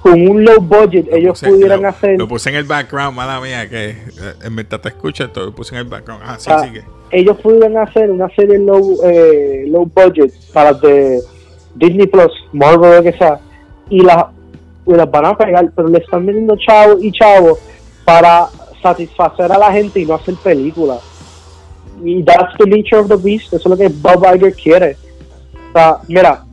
[0.00, 3.90] con un low budget ellos pudieran hacer lo puse en el background mala mía que
[3.90, 3.94] eh,
[4.44, 6.84] en verdad te escucha todo lo puse en el background ah, sí, ah, sigue.
[7.10, 11.20] ellos pudieran hacer una serie low eh, low budget para de
[11.74, 13.40] Disney Plus Marvel o que sea
[13.90, 14.30] y la
[14.86, 17.58] y las van a pegar, pero le están vendiendo chavo y chavo
[18.04, 18.48] para
[18.82, 21.00] satisfacer a la gente y no hacer películas.
[22.04, 24.96] Y that's the nature of the beast, eso es lo que Bob Iger quiere.
[25.70, 26.44] O sea, mira,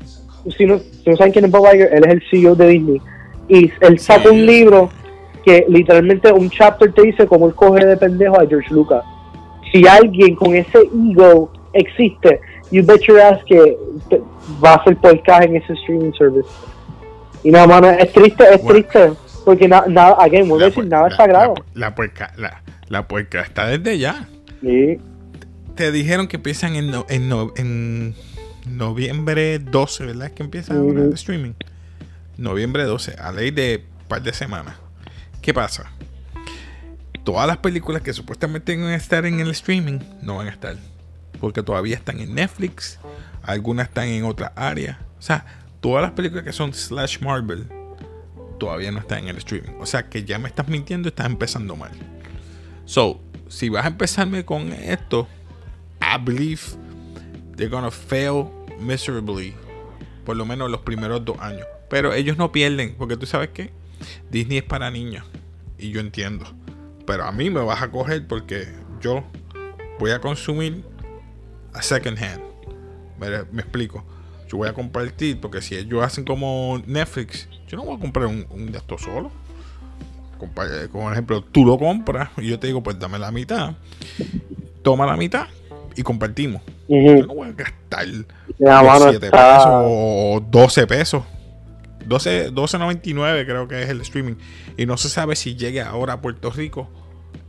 [0.56, 3.02] si no, si no saben quién es Bob Iger, él es el CEO de Disney.
[3.48, 4.90] Y él saca un libro
[5.44, 9.04] que literalmente un chapter te dice cómo él coge de pendejo a George Lucas.
[9.72, 10.80] Si alguien con ese
[11.12, 12.40] ego existe,
[12.72, 13.78] you bet your ass que
[14.64, 16.50] va a hacer podcast en ese streaming service.
[17.44, 19.14] Y no, mano, es triste, es triste.
[19.46, 21.56] Porque nada, nada, again, a decir, nada es sagrado.
[21.74, 24.28] La, puerca, la, la puerca está desde ya.
[24.62, 25.00] Sí.
[25.76, 28.16] Te dijeron que empiezan en, en, en
[28.68, 30.28] noviembre 12, ¿verdad?
[30.28, 31.54] Es que empieza el streaming.
[32.38, 34.76] Noviembre 12, a ley de par de semanas.
[35.42, 35.92] ¿Qué pasa?
[37.24, 40.76] Todas las películas que supuestamente van a estar en el streaming no van a estar.
[41.40, 43.00] Porque todavía están en Netflix.
[43.44, 45.00] Algunas están en otra área.
[45.18, 45.46] O sea,
[45.80, 47.68] todas las películas que son slash Marvel
[48.60, 49.72] todavía no están en el streaming.
[49.80, 51.92] O sea que ya me estás mintiendo estás empezando mal.
[52.86, 55.28] So, si vas a empezarme con esto,
[56.02, 56.62] I believe
[57.56, 58.50] they're gonna fail
[58.80, 59.56] miserably.
[60.26, 61.66] Por lo menos los primeros dos años.
[61.90, 63.72] Pero ellos no pierden, porque tú sabes que
[64.30, 65.26] Disney es para niños.
[65.78, 66.46] Y yo entiendo.
[67.08, 68.68] Pero a mí me vas a coger porque
[69.02, 69.24] yo
[69.98, 70.84] voy a consumir
[71.74, 72.44] a second hand.
[73.52, 74.06] me explico
[74.50, 78.26] yo voy a compartir, porque si ellos hacen como Netflix, yo no voy a comprar
[78.26, 79.32] un, un de estos solo.
[80.92, 83.74] Como ejemplo, tú lo compras y yo te digo, pues dame la mitad,
[84.82, 85.48] toma la mitad
[85.96, 86.62] y compartimos.
[86.88, 88.06] Yo no voy a gastar
[88.58, 91.24] 7 pesos o 12 pesos.
[92.06, 94.36] 12, 12.99 creo que es el streaming.
[94.78, 96.88] Y no se sabe si llegue ahora a Puerto Rico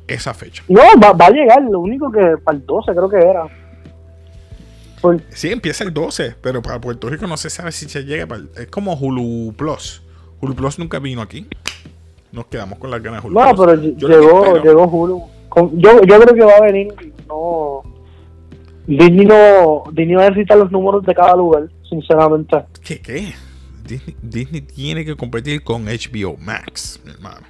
[0.07, 0.65] esa fecha.
[0.69, 1.63] No, va, va a llegar.
[1.63, 3.47] Lo único que para el 12 creo que era.
[5.31, 8.27] Sí, empieza el 12, pero para Puerto Rico no se sabe si se llega.
[8.57, 10.03] es como Hulu Plus.
[10.41, 11.47] Hulu Plus nunca vino aquí.
[12.33, 13.41] Nos quedamos con las ganas de Hulu.
[13.41, 15.23] No, pero llegó, llegó Hulu.
[15.75, 16.95] yo, yo creo que va a venir.
[17.29, 17.83] No.
[18.87, 19.85] Disney no.
[19.93, 22.57] Disney va a necesitar los números de cada lugar, sinceramente.
[22.83, 23.01] ¿Qué?
[23.01, 23.33] ¿Qué?
[23.85, 27.47] Disney, Disney tiene que competir con HBO Max, mi hermano.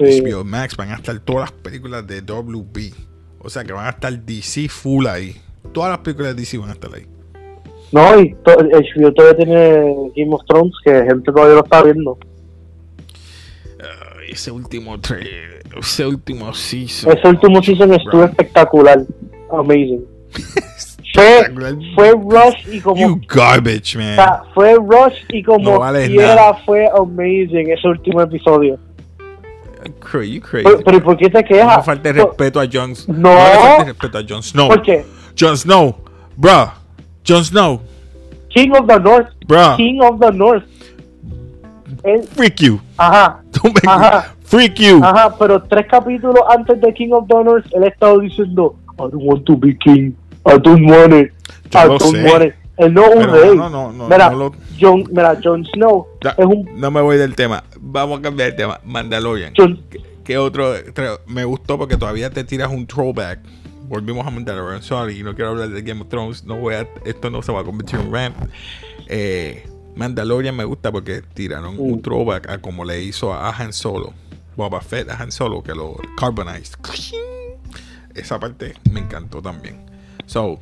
[0.00, 2.94] HBO Max van a estar todas las películas de WB.
[3.38, 5.36] O sea que van a estar DC full ahí
[5.72, 7.06] todas las películas de DC van a estar ahí.
[7.92, 12.18] No, y HBO todavía tiene Game of Thrones, que gente todavía lo está viendo.
[14.28, 14.96] ese último
[15.76, 17.16] ese último season.
[17.16, 19.00] Ese último season estuvo espectacular.
[19.50, 20.04] Amazing.
[21.14, 23.00] fue, fue Rush y como.
[23.00, 24.12] You garbage, man.
[24.12, 26.08] O sea, fue Rush y como no vale
[26.64, 28.78] fue amazing ese último episodio.
[29.84, 30.40] You crazy.
[30.62, 31.78] Pero, pero ¿por qué te quejas?
[31.78, 33.32] No falta respeto a Jon No.
[33.32, 34.68] No falta respeto a Jon Snow.
[34.68, 35.04] ¿Por qué?
[35.34, 35.94] Jon Snow,
[36.38, 36.72] bruh.
[37.24, 37.80] Jon Snow.
[38.50, 39.28] King of the North.
[39.46, 39.76] Bruh.
[39.76, 40.64] King of the North.
[42.34, 42.80] Freak you.
[42.98, 43.42] Ajá.
[43.52, 44.34] Don't make Ajá.
[44.44, 45.00] Freak you.
[45.02, 49.22] Ajá, pero tres capítulos antes de King of the North, él estaba diciendo, I don't
[49.22, 50.14] want to be king.
[50.44, 51.32] I don't want it.
[51.74, 52.54] I don't want it.
[52.76, 53.56] Él no es un rey.
[53.56, 54.08] No, no, no.
[54.08, 56.66] Mira, no John, mira, Jon Snow es un...
[56.80, 57.62] No me voy del tema.
[57.78, 58.80] Vamos a cambiar de tema.
[58.84, 59.52] Mandalorian.
[60.24, 60.72] ¿Qué, otro?
[61.26, 63.40] Me gustó porque todavía te tiras un throwback
[63.90, 64.82] volvimos a Mandalorian.
[64.82, 66.44] Sorry, no quiero hablar de Game of Thrones.
[66.44, 68.36] No voy a, esto no se va a convertir en un rant.
[69.08, 72.00] Eh, Mandalorian me gusta porque tiraron un uh.
[72.00, 74.14] throwback a como le hizo a Han Solo
[74.56, 76.76] Boba Fett a Han Solo que lo carbonized.
[78.14, 79.84] Esa parte me encantó también.
[80.26, 80.60] So,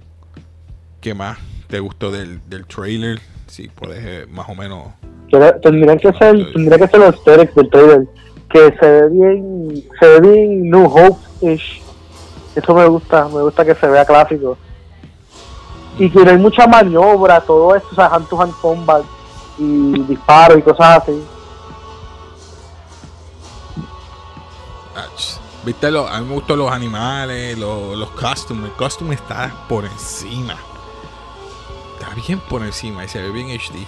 [1.02, 3.20] ¿qué más te gustó del, del trailer?
[3.46, 4.88] Si puedes eh, más o menos.
[5.62, 8.06] Tendría que ser, tendría que ser los del trailer.
[8.48, 11.87] Que se ve bien, se ve bien New Hope-ish.
[12.58, 14.58] Eso me gusta, me gusta que se vea clásico.
[15.96, 19.04] Y que no hay mucha maniobra, todo esto, o sea, hand to hand combat
[19.58, 21.24] y disparo y cosas así.
[25.64, 28.70] Viste, lo, a mí me gustan los animales, los, los costumes.
[28.70, 30.56] El costume está por encima.
[31.94, 33.86] Está bien por encima y se ve bien HD.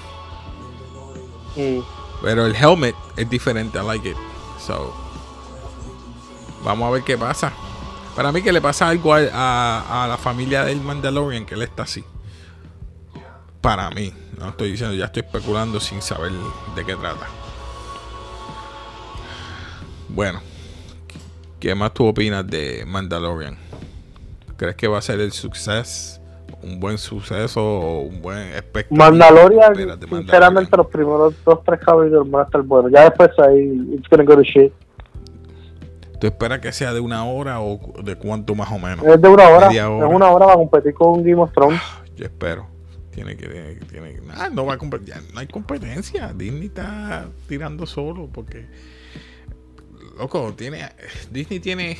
[2.22, 4.16] Pero el helmet es diferente, I like it.
[4.64, 4.92] So,
[6.62, 7.52] vamos a ver qué pasa.
[8.14, 11.84] Para mí que le pasa algo a, a, la familia del Mandalorian, que él está
[11.84, 12.04] así.
[13.60, 16.32] Para mí, no estoy diciendo, ya estoy especulando sin saber
[16.74, 17.26] de qué trata.
[20.08, 20.40] Bueno,
[21.60, 23.56] ¿qué más tú opinas de Mandalorian?
[24.56, 26.20] ¿Crees que va a ser el suceso?
[26.62, 28.98] ¿Un buen suceso o un buen espectáculo?
[28.98, 29.74] Mandalorian,
[30.08, 32.90] sinceramente, los primeros dos, tres capítulos van a estar buenos.
[32.92, 34.72] Ya después ahí, it's gonna go to shit.
[36.20, 39.06] ¿Tú esperas que sea de una hora o de cuánto más o menos?
[39.06, 39.70] Es de una hora.
[39.72, 41.80] Es una hora va a competir con Game of Thrones.
[41.82, 42.66] Ah, yo espero.
[43.10, 43.78] Tiene que.
[43.90, 45.14] Tiene, ah, no va a competir.
[45.32, 46.34] No hay competencia.
[46.34, 48.66] Disney está tirando solo porque.
[50.18, 50.90] Loco, tiene.
[51.30, 51.96] Disney tiene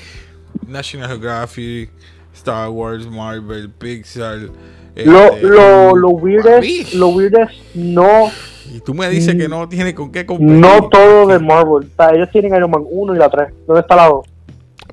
[0.69, 1.91] National Geographic,
[2.35, 4.51] Star Wars, Marvel, Pixar.
[4.97, 8.31] lo, este, lo, lo weirdest, lo weirdest no
[8.73, 10.57] y tú me dices que no tiene con qué competir.
[10.57, 11.91] No todo de Marvel.
[12.15, 13.53] ellos tienen Iron Man 1 y la 3.
[13.67, 14.27] ¿Dónde está la 2?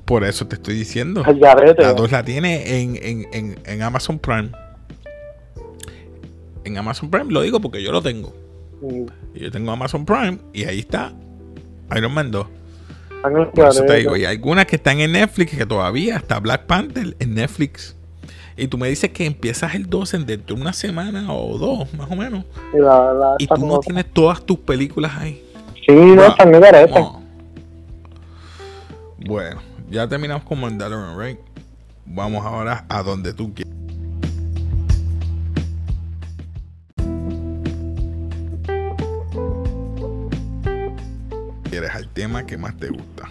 [0.04, 1.22] Por eso te estoy diciendo.
[1.24, 4.50] la 2 la tiene en, en, en, en, Amazon Prime.
[6.64, 8.34] En Amazon Prime lo digo porque yo lo tengo.
[8.80, 9.04] Mm.
[9.34, 11.12] Yo tengo Amazon Prime y ahí está
[11.94, 12.46] Iron Man 2.
[13.54, 17.16] Por eso te digo, y algunas que están en Netflix que todavía está Black Panther
[17.18, 17.96] en Netflix.
[18.56, 22.10] Y tú me dices que empiezas el 12 dentro de una semana o dos, más
[22.10, 22.44] o menos.
[23.38, 25.44] y tú no tienes todas tus películas ahí.
[25.86, 27.22] Sí, no, están no.
[29.26, 29.60] Bueno,
[29.90, 31.38] ya terminamos con Mandalorian, right?
[32.04, 33.74] Vamos ahora a donde tú quieras.
[41.70, 43.28] Quieres al tema que más te gusta.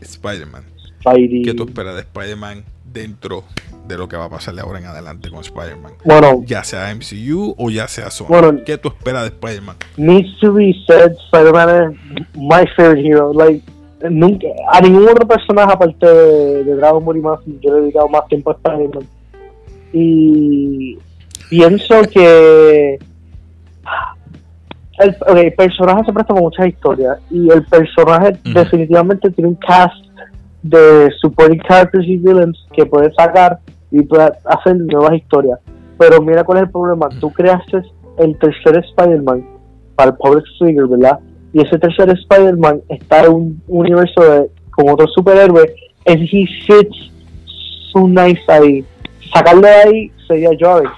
[0.00, 0.79] Spider-Man.
[1.02, 3.44] ¿Qué tú esperas de Spider-Man dentro
[3.86, 5.92] de lo que va a pasarle ahora en adelante con Spider-Man.
[6.04, 8.26] Bueno, ya sea MCU o ya sea Sony.
[8.28, 9.76] Bueno, ¿Qué tú esperas de Spider-Man?
[9.96, 13.32] Needs to be said, Spider-Man es my favorite hero.
[13.34, 13.62] Like,
[14.08, 18.08] nunca, a ningún otro personaje aparte de, Dragon Ball y más, yo le he dedicado
[18.08, 19.06] más tiempo a Spider-Man.
[19.92, 20.98] Y
[21.48, 22.98] pienso que
[24.98, 30.09] el, personaje se presta con muchas historias y el personaje definitivamente tiene un cast
[30.62, 33.58] de supporting characters y villains que puedes sacar
[33.90, 35.58] y puedes hacer nuevas historias.
[35.98, 37.08] Pero mira cuál es el problema.
[37.20, 37.82] Tú creaste
[38.18, 39.46] el tercer Spider-Man
[39.96, 41.18] para el public figure, ¿verdad?
[41.52, 45.74] Y ese tercer Spider-Man está en un universo de, con otro superhéroe
[46.06, 47.10] and he fits
[47.92, 48.84] so nice ahí.
[49.32, 50.90] Sacarlo de ahí sería jarring.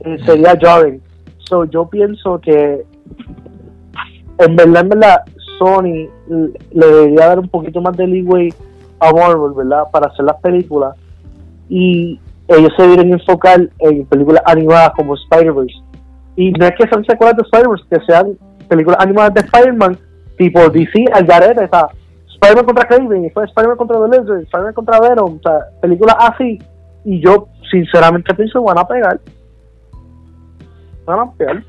[0.00, 1.00] Eh, sería jarring.
[1.48, 2.84] So yo pienso que
[4.38, 5.18] en verdad, en verdad,
[5.58, 8.52] Sony le debería dar un poquito más de leeway
[9.00, 9.84] a Marvel, ¿verdad?
[9.92, 10.96] Para hacer las películas.
[11.68, 15.76] Y ellos se deberían enfocar en películas animadas como Spider-Verse.
[16.36, 18.38] Y no es que sean secuelas de Spider-Verse, que sean
[18.68, 19.98] películas animadas de Spider-Man,
[20.38, 21.88] tipo DC, al garete, o sea,
[22.34, 26.58] Spider-Man contra Craven, Spider-Man contra The Lizard, Spider-Man contra Venom, o sea, películas así.
[27.04, 29.20] Y yo, sinceramente, pienso van a pegar.
[31.04, 31.62] Van a pegar.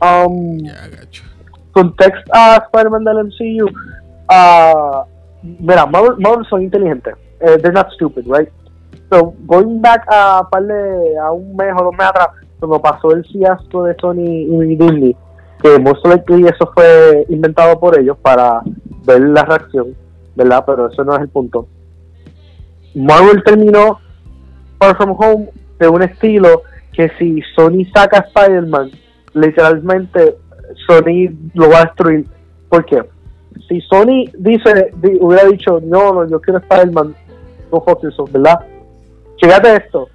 [0.00, 0.58] Um,
[1.72, 3.66] context a Spider-Man del MCU,
[4.30, 5.04] uh,
[5.42, 7.14] mira, Marvel, Marvel son inteligentes.
[7.40, 8.48] Uh, they're not stupid, right?
[9.10, 13.10] So, going back a, par de, a un mes o dos meses atrás, cuando pasó
[13.12, 15.16] el fiasco de Sony y Disney,
[15.60, 18.60] que most likely eso fue inventado por ellos para
[19.04, 19.94] ver la reacción,
[20.34, 20.64] ¿verdad?
[20.66, 21.66] Pero eso no es el punto.
[22.94, 23.98] Marvel terminó
[24.78, 26.62] Far From Home de un estilo
[26.92, 28.90] que si Sony saca Spider-Man,
[29.34, 30.36] literalmente
[30.86, 32.26] Sony lo va a destruir.
[32.68, 33.02] ¿Por qué?
[33.68, 37.14] Si Sony dice, hubiera dicho, no, no, yo quiero Spider-Man,
[37.70, 38.60] no fuck ¿verdad?
[39.40, 40.08] Fíjate esto.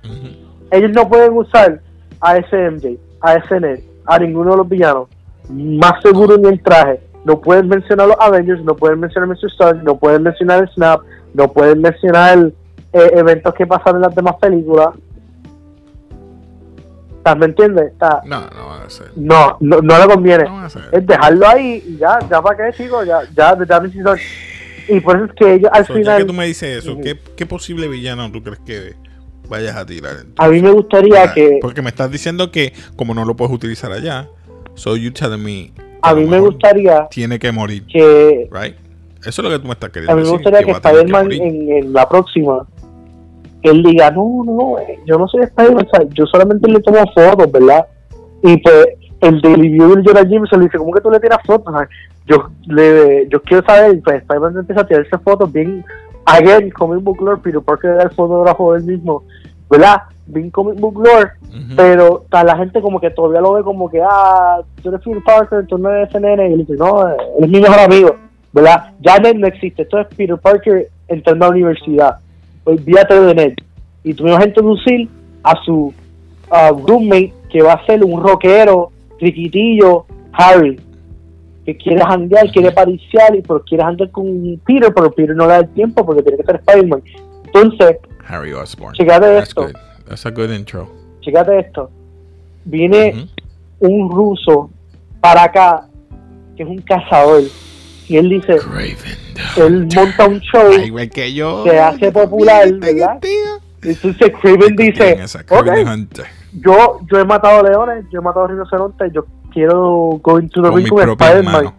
[0.72, 1.82] Ellos no pueden usar
[2.22, 5.08] a SMJ, a SNL, a ninguno de los villanos.
[5.50, 7.02] Más seguro ni el traje.
[7.26, 9.52] No pueden mencionar los Avengers, no pueden mencionar Mr.
[9.52, 11.02] Stark, no pueden mencionar el Snap,
[11.34, 12.52] no pueden mencionar
[12.94, 14.90] eh, eventos que pasaron en las demás películas.
[17.36, 17.94] ¿Me entiendes?
[18.00, 19.12] Sea, No, no van a hacer.
[19.16, 20.44] no, no, no le conviene.
[20.46, 20.84] No van a hacer.
[20.92, 24.16] Es dejarlo ahí y ya, ya para qué, chicos, ya, ya, ya necesito-
[24.90, 26.98] Y por eso es que ellos al So, ya final, que tú me dices eso.
[27.02, 28.94] ¿qué, qué posible villano tú crees que
[29.50, 30.12] vayas a tirar?
[30.14, 30.36] entonces?
[30.38, 33.92] a mí me gustaría que, Porque me estás diciendo que como no lo puedes utilizar
[33.92, 34.28] allá,
[34.76, 38.76] so you telling me que a mí me gustaría tiene que morir, que, right?
[39.26, 40.38] Eso es lo que tú me estás queriendo a mí me decir.
[40.38, 42.66] gustaría que va a tener Spider-Man en, en la próxima,
[43.62, 47.52] que él diga, no, no, eh, yo no soy Spider-Man, yo solamente le tomo fotos,
[47.52, 47.86] ¿verdad?
[48.44, 48.88] Y pues
[49.22, 51.74] el Daily Bugle Jonah Jameson le dice, ¿cómo que tú le tiras fotos?
[52.28, 55.84] Yo, le, yo quiero saber, pues Spider-Man empieza a tirarse fotos bien,
[56.26, 59.24] again, Comic Book Lore, Peter Parker era el fotógrafo del mismo,
[59.70, 60.04] ¿verdad?
[60.28, 61.32] Bien Comic Book Lore,
[61.76, 65.24] pero ta, la gente como que todavía lo ve como que, ah, tú eres Peter
[65.24, 68.16] Parker, tú no eres nene, y él dice, no, él es mi mejor amigo,
[68.52, 68.92] ¿verdad?
[69.00, 72.18] Ya no existe, esto es Peter Parker entrando a la universidad,
[72.68, 73.54] olvídate de Ned.
[74.04, 75.10] Y tú me vas a introducir
[75.44, 75.94] a su
[76.52, 80.80] ah, roommate, que va a ser un rockero, triquitillo, Harry,
[81.66, 85.54] que quiere janguear, quiere pariciar, y pero quiere janguear con Peter, pero Peter no le
[85.54, 87.04] da el tiempo porque tiene que ser Spider-Man.
[87.46, 87.98] Entonces,
[88.28, 88.94] Harry Osborn.
[88.94, 89.64] Chécate That's esto.
[89.64, 89.76] good.
[90.08, 90.88] That's a good intro.
[91.24, 91.90] esto,
[92.66, 93.28] viene
[93.80, 94.70] un ruso
[95.20, 95.88] para acá
[96.56, 97.44] que es un cazador
[98.10, 98.58] y él dice
[99.58, 101.64] él monta un show Ay, güey, que yo.
[101.64, 103.20] Se hace popular, ¿verdad?
[103.20, 103.90] tío.
[103.92, 106.26] entonces Craven dice Tienen esa Craven "Ok, the Hunter.
[106.62, 110.88] yo yo he matado leones yo he matado rinocerontes yo quiero go into the ring
[110.88, 111.74] con Spider-Man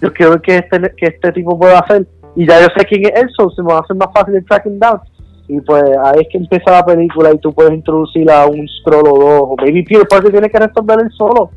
[0.00, 3.04] yo quiero ver que este que este tipo puede hacer y ya yo sé quién
[3.04, 5.00] es él so se me va a hacer más fácil el tracking down
[5.48, 9.06] y pues ahí es que empieza la película y tú puedes introducir a un scroll
[9.08, 11.50] o dos o maybe Peter Parker tiene que resolver él solo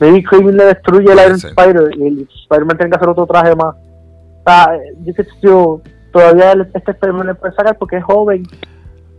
[0.00, 1.50] maybe Craven le destruye el Iron ser.
[1.50, 4.70] Spider y el Spider-Man tiene que hacer otro traje más o sea,
[5.04, 5.82] yo que yo
[6.12, 8.44] todavía este Spider-Man le puede sacar porque es joven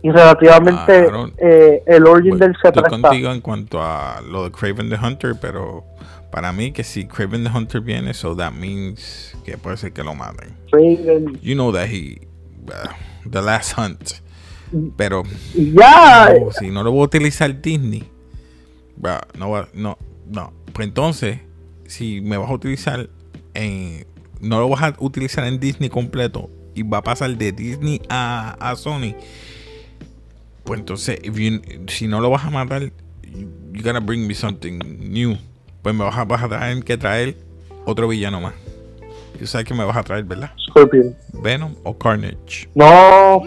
[0.02, 1.30] y relativamente Claro.
[1.38, 4.96] eh, el origin Voy- del se estoy contigo en cuanto a lo de Craven the
[4.96, 5.84] Hunter, pero
[6.32, 10.02] para mí que si Craven the Hunter viene, so that means que puede ser que
[10.02, 10.54] lo maten.
[10.70, 12.26] Craven You know that he.
[12.66, 14.14] uh, the Last Hunt.
[14.96, 15.22] Pero
[15.54, 18.08] ya no, si no lo voy a utilizar Disney,
[18.96, 19.98] bro, no, no,
[20.30, 20.52] no.
[20.72, 21.38] Pues entonces,
[21.86, 23.08] si me vas a utilizar
[23.54, 24.06] en.
[24.40, 28.56] No lo vas a utilizar en Disney completo y va a pasar de Disney a,
[28.58, 29.14] a Sony.
[30.64, 32.82] Pues entonces, if you- si no lo vas a matar,
[33.22, 35.36] you, you gotta bring me something new.
[35.82, 37.36] Pues me vas a, vas a traer que traer
[37.84, 38.54] otro villano más.
[39.38, 40.52] Tú sabes que me vas a traer, ¿verdad?
[40.68, 42.68] Scorpion Venom o Carnage.
[42.74, 43.42] no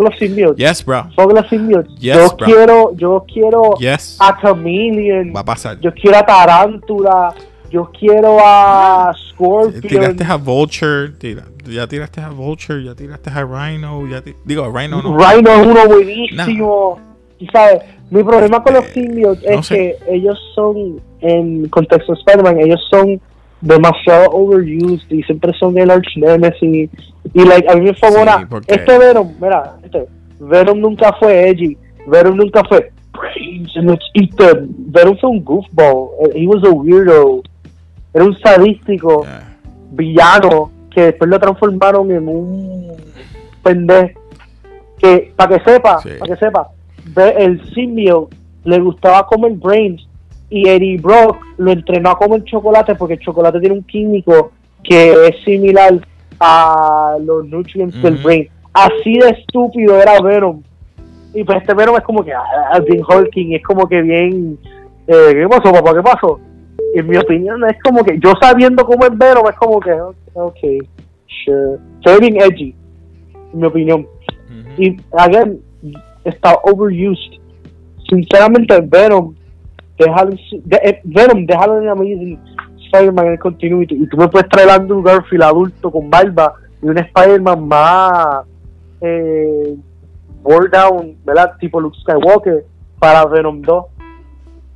[0.00, 1.04] los symbiotes Yes, bro.
[1.14, 2.46] fuck los symbiotes Yes, yo bro.
[2.46, 4.16] quiero yo quiero Yes.
[4.20, 5.78] a Chameleon Va a pasar.
[5.80, 7.34] yo quiero a Tarántula
[7.70, 13.42] yo quiero a Scorpion Tiraste a Vulture, tira- ya tiraste a Vulture, ya tiraste a
[13.44, 15.16] Rhino, ya ti- digo a Rhino no.
[15.18, 17.00] Rhino es uno buenísimo.
[17.40, 17.80] Y sabes,
[18.10, 19.74] mi problema con los Eh, symbiotes no es sé.
[20.06, 23.20] que ellos son, en contexto de Spider-Man, ellos son
[23.60, 26.90] demasiado overused y siempre son el arch nemesis.
[27.32, 30.06] Y like, a mí me favora, Sí, porque- este Venom, mira, este,
[30.40, 31.76] Venom nunca fue edgy,
[32.06, 34.68] Venom nunca fue praise and let's eat them.
[34.88, 37.42] Venom fue un goofball, he was a weirdo,
[38.12, 39.56] era un sadístico Yeah.
[39.92, 42.92] villano que después lo transformaron en un
[43.62, 44.20] pendejo
[44.98, 46.10] que para que sepa Sí.
[46.18, 46.68] para que sepa
[47.38, 48.28] el simio
[48.64, 50.06] le gustaba comer brains
[50.54, 54.52] y Eddie Brock lo entrenó a comer chocolate porque el chocolate tiene un químico
[54.84, 55.98] que es similar
[56.38, 60.62] a los nutrients del brain así de estúpido era Venom.
[61.32, 64.56] Y pues este Venom es como que ah, hulking es como que bien
[65.08, 65.92] eh, ¿qué pasó papá?
[65.92, 66.38] ¿qué pasó?
[66.94, 69.92] en mi opinión es como que yo sabiendo cómo es Venom es como que
[70.34, 70.58] ok
[71.44, 71.78] sure.
[72.04, 72.76] Se ve bien edgy
[73.52, 74.06] en mi opinión.
[74.78, 75.60] Y again
[76.24, 77.40] está overused.
[78.08, 79.34] Sinceramente Venom
[79.98, 82.38] su- de- eh, Venom déjalo en Amazing
[82.86, 83.94] Spider-Man en continuity.
[83.94, 88.44] Y tú me puedes traer a Andrew Garfield adulto con barba y un Spider-Man más
[89.00, 89.74] eh,
[90.42, 91.52] bore down ¿verdad?
[91.58, 92.64] tipo Luke Skywalker
[92.98, 93.84] para Venom 2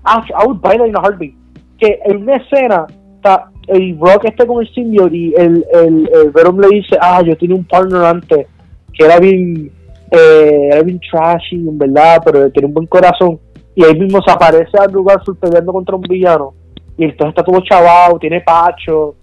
[0.05, 1.35] I, I would buy that in a heartbeat.
[1.79, 6.31] Que en una escena está el Brock este con el symbiote y el, el, el
[6.31, 8.47] Venom le dice ah yo tenía un partner antes
[8.95, 9.71] que era bien
[10.11, 13.39] eh, era bien trashy en verdad pero tenía un buen corazón
[13.79, 16.53] y ahí mismo se aparece Andrew Garfield peleando contra un villano
[16.97, 19.17] y entonces está todo chavado tiene pacho o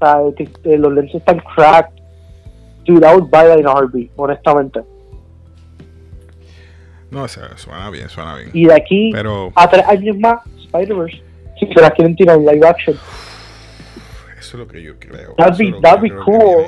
[0.00, 1.94] sea, que- que los lentes están cracked
[2.84, 4.80] dude I would buy that in a heartbeat honestamente
[7.12, 8.50] No, o sea, suena bien, suena bien.
[8.52, 11.22] y de aquí Pero a tres años más Spider-Verse
[11.60, 12.96] si se las quieren tirar en live action
[14.38, 15.34] eso es lo que yo creo.
[15.36, 16.64] That'd be- that'd be cool.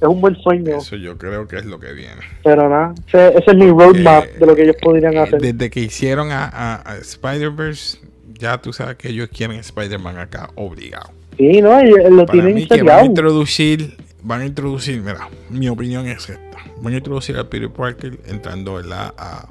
[0.00, 0.76] Es un buen sueño.
[0.78, 2.20] Eso yo creo que es lo que viene.
[2.44, 5.40] Pero nada, ese, ese es mi roadmap Eh, de lo que ellos podrían hacer.
[5.40, 7.98] Desde que hicieron a, a- a Spider-Verse,
[8.38, 11.10] ya tú sabes que ellos quieren Spider-Man acá obligado.
[11.36, 15.28] Sí, no, eh, lo Para tienen mí que van a introducir, van a introducir, mira,
[15.50, 16.58] mi opinión es esta.
[16.80, 19.12] Van a introducir a Peter Parker entrando ¿verdad?
[19.16, 19.48] A,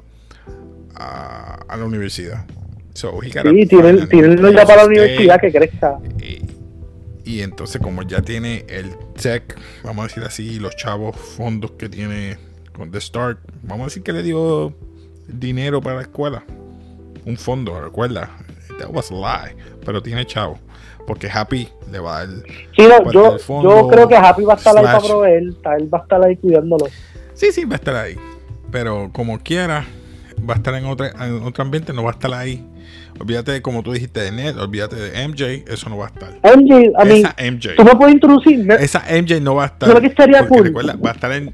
[0.94, 2.44] a, a la universidad.
[2.94, 3.30] So, Sí,
[3.66, 5.98] tienen, tienen ya para la universidad que crezca.
[7.28, 9.54] Y, entonces como ya tiene el tech,
[9.84, 12.38] vamos a decir así, los chavos fondos que tiene
[12.72, 14.72] con The Start, vamos a decir que le dio
[15.26, 16.42] dinero para la escuela.
[17.26, 18.30] Un fondo, recuerda.
[18.78, 19.54] That was a lie.
[19.84, 20.58] Pero tiene chavo.
[21.06, 22.36] Porque Happy le va a dar...
[22.74, 25.10] Sí, no, yo, fondo, yo creo que Happy va a estar ahí para slash.
[25.10, 25.56] proveer, él
[25.92, 26.86] va a estar ahí cuidándolo.
[27.34, 28.16] Sí, sí, va a estar ahí.
[28.70, 29.84] Pero como quiera,
[30.48, 32.66] va a estar en, otra, en otro ambiente, no va a estar ahí.
[33.18, 36.30] Olvídate, de, como tú dijiste, de Ned, olvídate de MJ, eso no va a estar.
[36.56, 37.74] MJ, a mí, Esa MJ.
[37.76, 39.88] tú me puedes introducir, Esa MJ no va a estar.
[39.88, 40.64] Pero que estaría cool.
[40.64, 41.52] recuerda, va a estar en.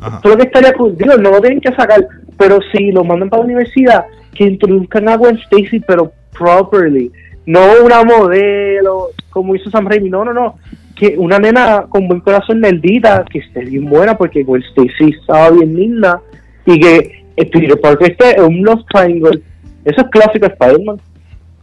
[0.00, 0.20] Ajá.
[0.24, 2.06] Lo que estaría cool, digo, no lo tienen que sacar,
[2.36, 4.04] pero si lo mandan para la universidad,
[4.34, 7.10] que introduzcan a Gwen Stacy, pero properly.
[7.46, 10.56] No una modelo, como hizo Sam Raimi, no, no, no.
[10.96, 15.50] Que una nena con buen corazón nerdita, que esté bien buena, porque Gwen Stacy estaba
[15.50, 16.20] bien linda,
[16.66, 19.42] y que Peter Parker esté en un Love Triangle.
[19.84, 21.00] Eso es clásico de Spider-Man.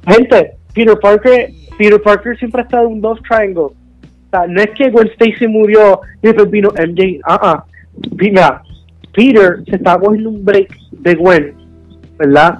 [0.07, 3.63] Gente, Peter Parker, Peter Parker siempre ha estado en un Love Triangle.
[3.63, 3.73] O
[4.31, 7.19] sea, no es que Gwen Stacy murió y después vino MJ.
[7.23, 7.65] Ah, ah.
[8.11, 8.61] Mira,
[9.13, 11.53] Peter se estaba cogiendo un break de Gwen,
[12.17, 12.59] ¿verdad?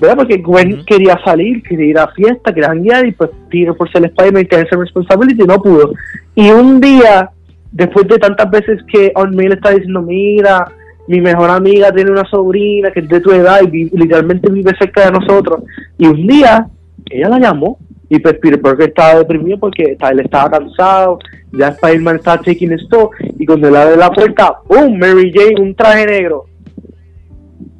[0.00, 0.16] ¿Verdad?
[0.16, 4.04] Porque Gwen quería salir, quería ir a fiesta, quería janguear y pues Peter por ser
[4.04, 5.94] Spider-Man tenía esa responsabilidad y no pudo.
[6.34, 7.30] Y un día,
[7.70, 10.70] después de tantas veces que On Mail está diciendo, mira,
[11.08, 15.06] mi mejor amiga tiene una sobrina que es de tu edad y literalmente vive cerca
[15.06, 15.62] de nosotros.
[15.98, 16.66] Y un día,
[17.10, 17.78] ella la llamó
[18.08, 21.18] y pues Peter Parker estaba deprimido porque está- él estaba cansado,
[21.52, 24.98] ya Spider-Man estaba taking esto y cuando él abre la puerta, ¡boom!
[24.98, 26.44] Mary Jane, un traje negro.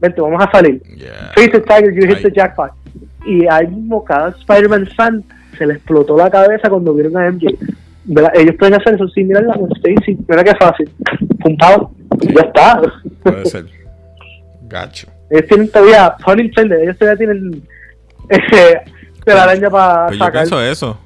[0.01, 0.83] Vente, vamos a salir.
[0.97, 1.31] Yeah.
[1.35, 2.70] Face the Tiger, you hit the jackpot.
[3.25, 5.23] Y ahí mismo cada Spider-Man fan
[5.57, 7.47] se le explotó la cabeza cuando vieron a MJ.
[8.05, 8.33] ¿Verdad?
[8.35, 10.18] Ellos pueden hacer eso sin mirar la Stacy.
[10.29, 10.91] Mira qué fácil.
[11.41, 11.93] Puntado.
[12.23, 12.83] Ya está.
[13.23, 13.66] Puede ser.
[14.62, 15.09] Gacho.
[15.31, 17.68] Ellos tienen todavía, pun intended, ellos todavía tienen
[18.29, 18.81] ese
[19.25, 20.43] telaraña para Pues yo sacar.
[20.43, 20.99] pienso eso.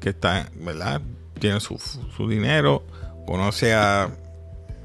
[0.00, 1.00] Que está, ¿verdad?
[1.38, 2.82] Tiene su, su dinero.
[3.26, 4.04] Conoce a,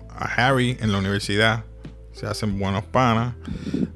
[0.09, 1.63] a Harry en la universidad.
[2.13, 3.33] Se hacen buenos panas.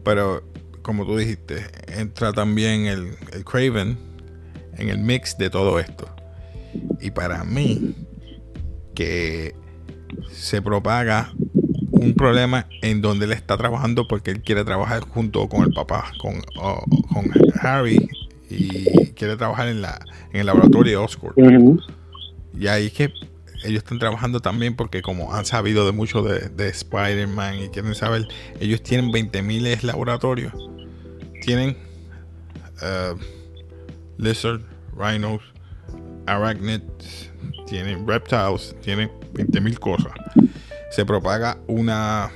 [0.03, 0.43] Pero,
[0.81, 3.97] como tú dijiste, entra también el, el Craven
[4.77, 6.07] en el mix de todo esto.
[6.99, 7.95] Y para mí,
[8.95, 9.53] que
[10.31, 11.31] se propaga
[12.03, 16.11] un problema en donde él está trabajando porque él quiere trabajar junto con el papá,
[16.19, 16.83] con, o-
[17.13, 17.25] con
[17.61, 18.07] Harry,
[18.49, 19.99] y quiere trabajar en, la,
[20.33, 21.37] en el laboratorio de Oscorp.
[22.59, 23.05] Y ahí es que
[23.63, 27.93] ellos están trabajando también porque como han sabido de mucho de, de Spider-Man y quieren
[27.95, 28.27] saber,
[28.59, 30.53] ellos tienen 20.000 laboratorios.
[31.43, 31.77] Tienen
[32.81, 33.17] uh,
[34.17, 34.61] Lizard,
[34.97, 35.41] Rhinos,
[36.25, 37.31] Arachnids,
[37.67, 40.11] tienen Reptiles, tienen 20.000 cosas.
[40.91, 42.29] Se propaga una,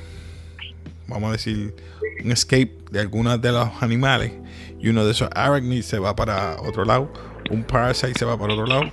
[1.08, 1.76] vamos a decir,
[2.24, 4.32] un escape de algunos de los animales
[4.80, 7.12] y uno de esos Arachnids se va para otro lado,
[7.52, 8.84] un Parasite se va para otro lado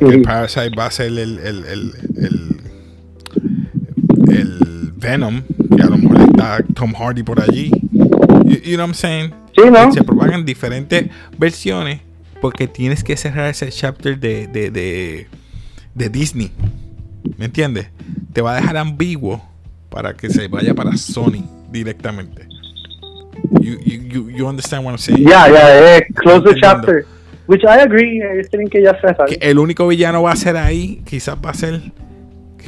[0.00, 0.22] el.
[0.22, 2.60] Parasite va a ser el, el, el, el,
[4.30, 5.42] el Venom,
[5.76, 7.70] que a lo mejor está Tom Hardy por allí.
[7.92, 9.34] You, you know what I'm saying?
[9.56, 9.92] Sí, ¿no?
[9.92, 12.00] Se propagan diferentes versiones
[12.40, 15.28] porque tienes que cerrar ese chapter de, de, de,
[15.94, 16.50] de Disney.
[17.36, 17.88] ¿Me entiendes?
[18.32, 19.42] Te va a dejar ambiguo
[19.90, 22.48] para que se vaya para Sony directamente.
[23.60, 25.26] You, you, you, understand what I'm saying?
[25.28, 27.06] Ya, eh, close the chapter.
[27.46, 28.20] Which I agree,
[28.50, 29.26] tienen que ya cerrar.
[29.28, 31.80] que el único villano va a ser ahí, quizás va a ser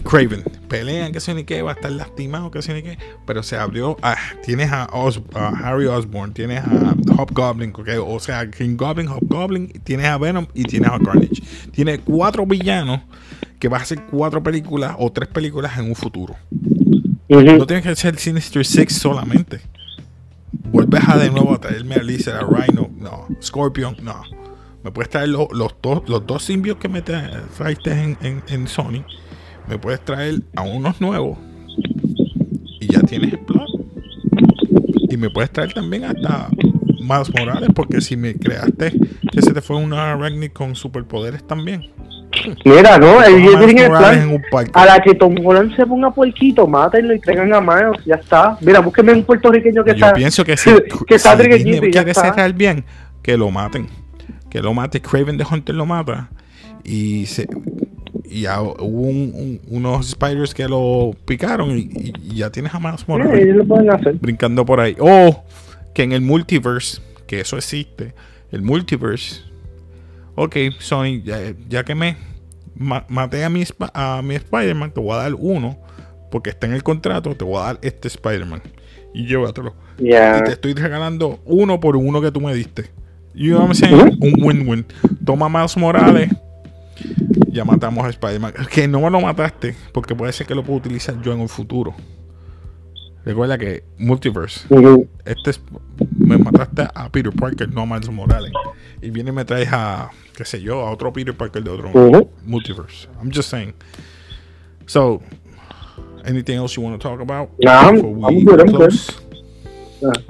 [0.03, 0.43] Craven.
[0.69, 2.99] Pelean, que sé ni qué, va a estar lastimado, que sé ni qué.
[3.27, 3.97] Pero se abrió.
[4.03, 9.07] ah, tienes a, Os- a Harry Osborn, tienes a Hobgoblin, ok, o sea, King Goblin,
[9.09, 11.41] Hobgoblin, tienes a Venom y tienes a Carnage.
[11.73, 13.01] Tiene cuatro villanos
[13.59, 16.35] que va a hacer cuatro películas o tres películas en un futuro.
[17.29, 19.61] No tienes que ser Sinister Six solamente.
[20.71, 23.27] Vuelves a de nuevo a traerme a Lizard, a Rhino, no.
[23.43, 24.23] Scorpion, no.
[24.83, 28.43] Me puedes traer lo- los, dos, los dos simbios que me tra- traiste en, en,
[28.49, 29.03] en Sony.
[29.69, 31.39] Me puedes traer a unos nuevos.
[32.81, 33.69] Y ya tienes el plot.
[35.11, 36.49] Y me puedes traer también hasta
[37.03, 37.71] más Morales.
[37.75, 38.93] Porque si me creaste
[39.33, 41.89] que se te fue una Arachnid con superpoderes también.
[42.65, 44.43] Mira, no, ellos Miles tienen el plan.
[44.75, 48.57] A la que Tom Holland se ponga puerquito, mátenlo y traigan a Miles, ya está.
[48.61, 50.13] Mira, búsquenme un puertorriqueño que Yo está.
[50.13, 50.71] pienso que si,
[51.07, 52.85] que está si Disney quiere cerrar bien,
[53.23, 53.87] que lo maten.
[54.51, 55.01] Que lo mate.
[55.01, 56.31] Craven de Hunter lo mata.
[56.85, 57.49] Y se,
[58.25, 58.79] y ya hubo
[59.09, 63.43] un- un- unos spiders que lo picaron y, y ya tienes a Miles Sí, Morales
[63.43, 64.15] ellos lo pueden hacer.
[64.21, 64.95] brincando por ahí.
[65.01, 65.45] O
[65.95, 68.15] que en el multiverse, que eso existe,
[68.53, 69.43] el multiverse.
[70.37, 71.39] Ok, Sony, ya,
[71.69, 72.17] ya que me
[72.77, 73.65] ma- maté a mi,
[73.95, 75.79] a mi Spider-Man, te voy a dar uno,
[76.31, 78.63] porque está en el contrato, te voy a dar este Spider-Man.
[79.15, 79.75] Y llévatelo.
[79.99, 80.39] Ya.
[80.39, 82.91] Y te estoy regalando uno por uno que tú me diste.
[83.37, 84.19] What I'm saying?
[84.21, 84.87] Un win-win.
[85.25, 86.31] Toma Miles Morales.
[87.49, 88.55] Ya matamos a Spider-Man.
[88.73, 91.49] Que no me lo mataste, porque puede ser que lo pueda utilizar yo en un
[91.49, 91.95] futuro.
[93.25, 94.67] Recuerda que Multiverse.
[95.25, 95.61] Este es,
[96.19, 98.53] me mataste a Peter Parker, no a Miles Morales.
[99.01, 101.91] Y viene y me traes a, qué sé yo, a otro Peter Parker de otro
[102.45, 103.09] multiverse.
[103.23, 103.73] I'm just saying.
[104.87, 105.23] So,
[106.27, 107.51] anything else you want to talk about?
[107.59, 108.77] No, I'm- before we I'm good, I'm good.
[108.91, 109.13] close?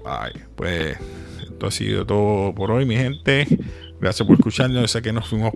[0.06, 0.26] Ah.
[0.26, 0.96] Ay, pues
[1.42, 3.46] esto ha sido todo por hoy, mi gente.
[4.00, 4.80] Gracias por escucharnos.
[4.80, 5.52] Yo sé que nos fuimos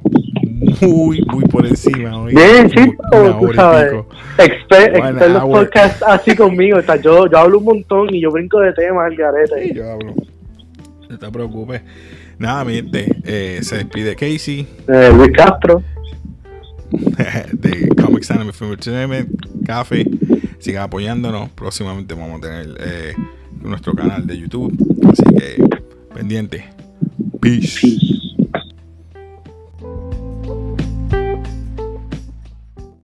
[0.80, 2.34] muy, muy por encima hoy.
[2.34, 3.90] Bien, sí, una tú sabes.
[3.92, 4.08] pico.
[4.38, 6.78] Exper, One exper los podcasts así conmigo.
[6.78, 9.74] O sea, yo, yo hablo un montón y yo brinco de temas al Sí, garete.
[9.74, 10.14] yo hablo.
[11.08, 11.82] No te preocupes.
[12.38, 13.06] Nada, mi gente.
[13.24, 15.82] eh, se despide Casey Eh, Luis Castro.
[17.52, 19.28] de Comics Anime Film Entertainment,
[19.66, 20.06] Café.
[20.58, 21.50] Sigan apoyándonos.
[21.50, 23.14] Próximamente vamos a tener eh,
[23.62, 24.72] nuestro canal de YouTube.
[25.10, 25.62] Así que
[26.14, 26.64] pendiente.
[27.40, 27.80] Peace.
[27.80, 27.96] Peace.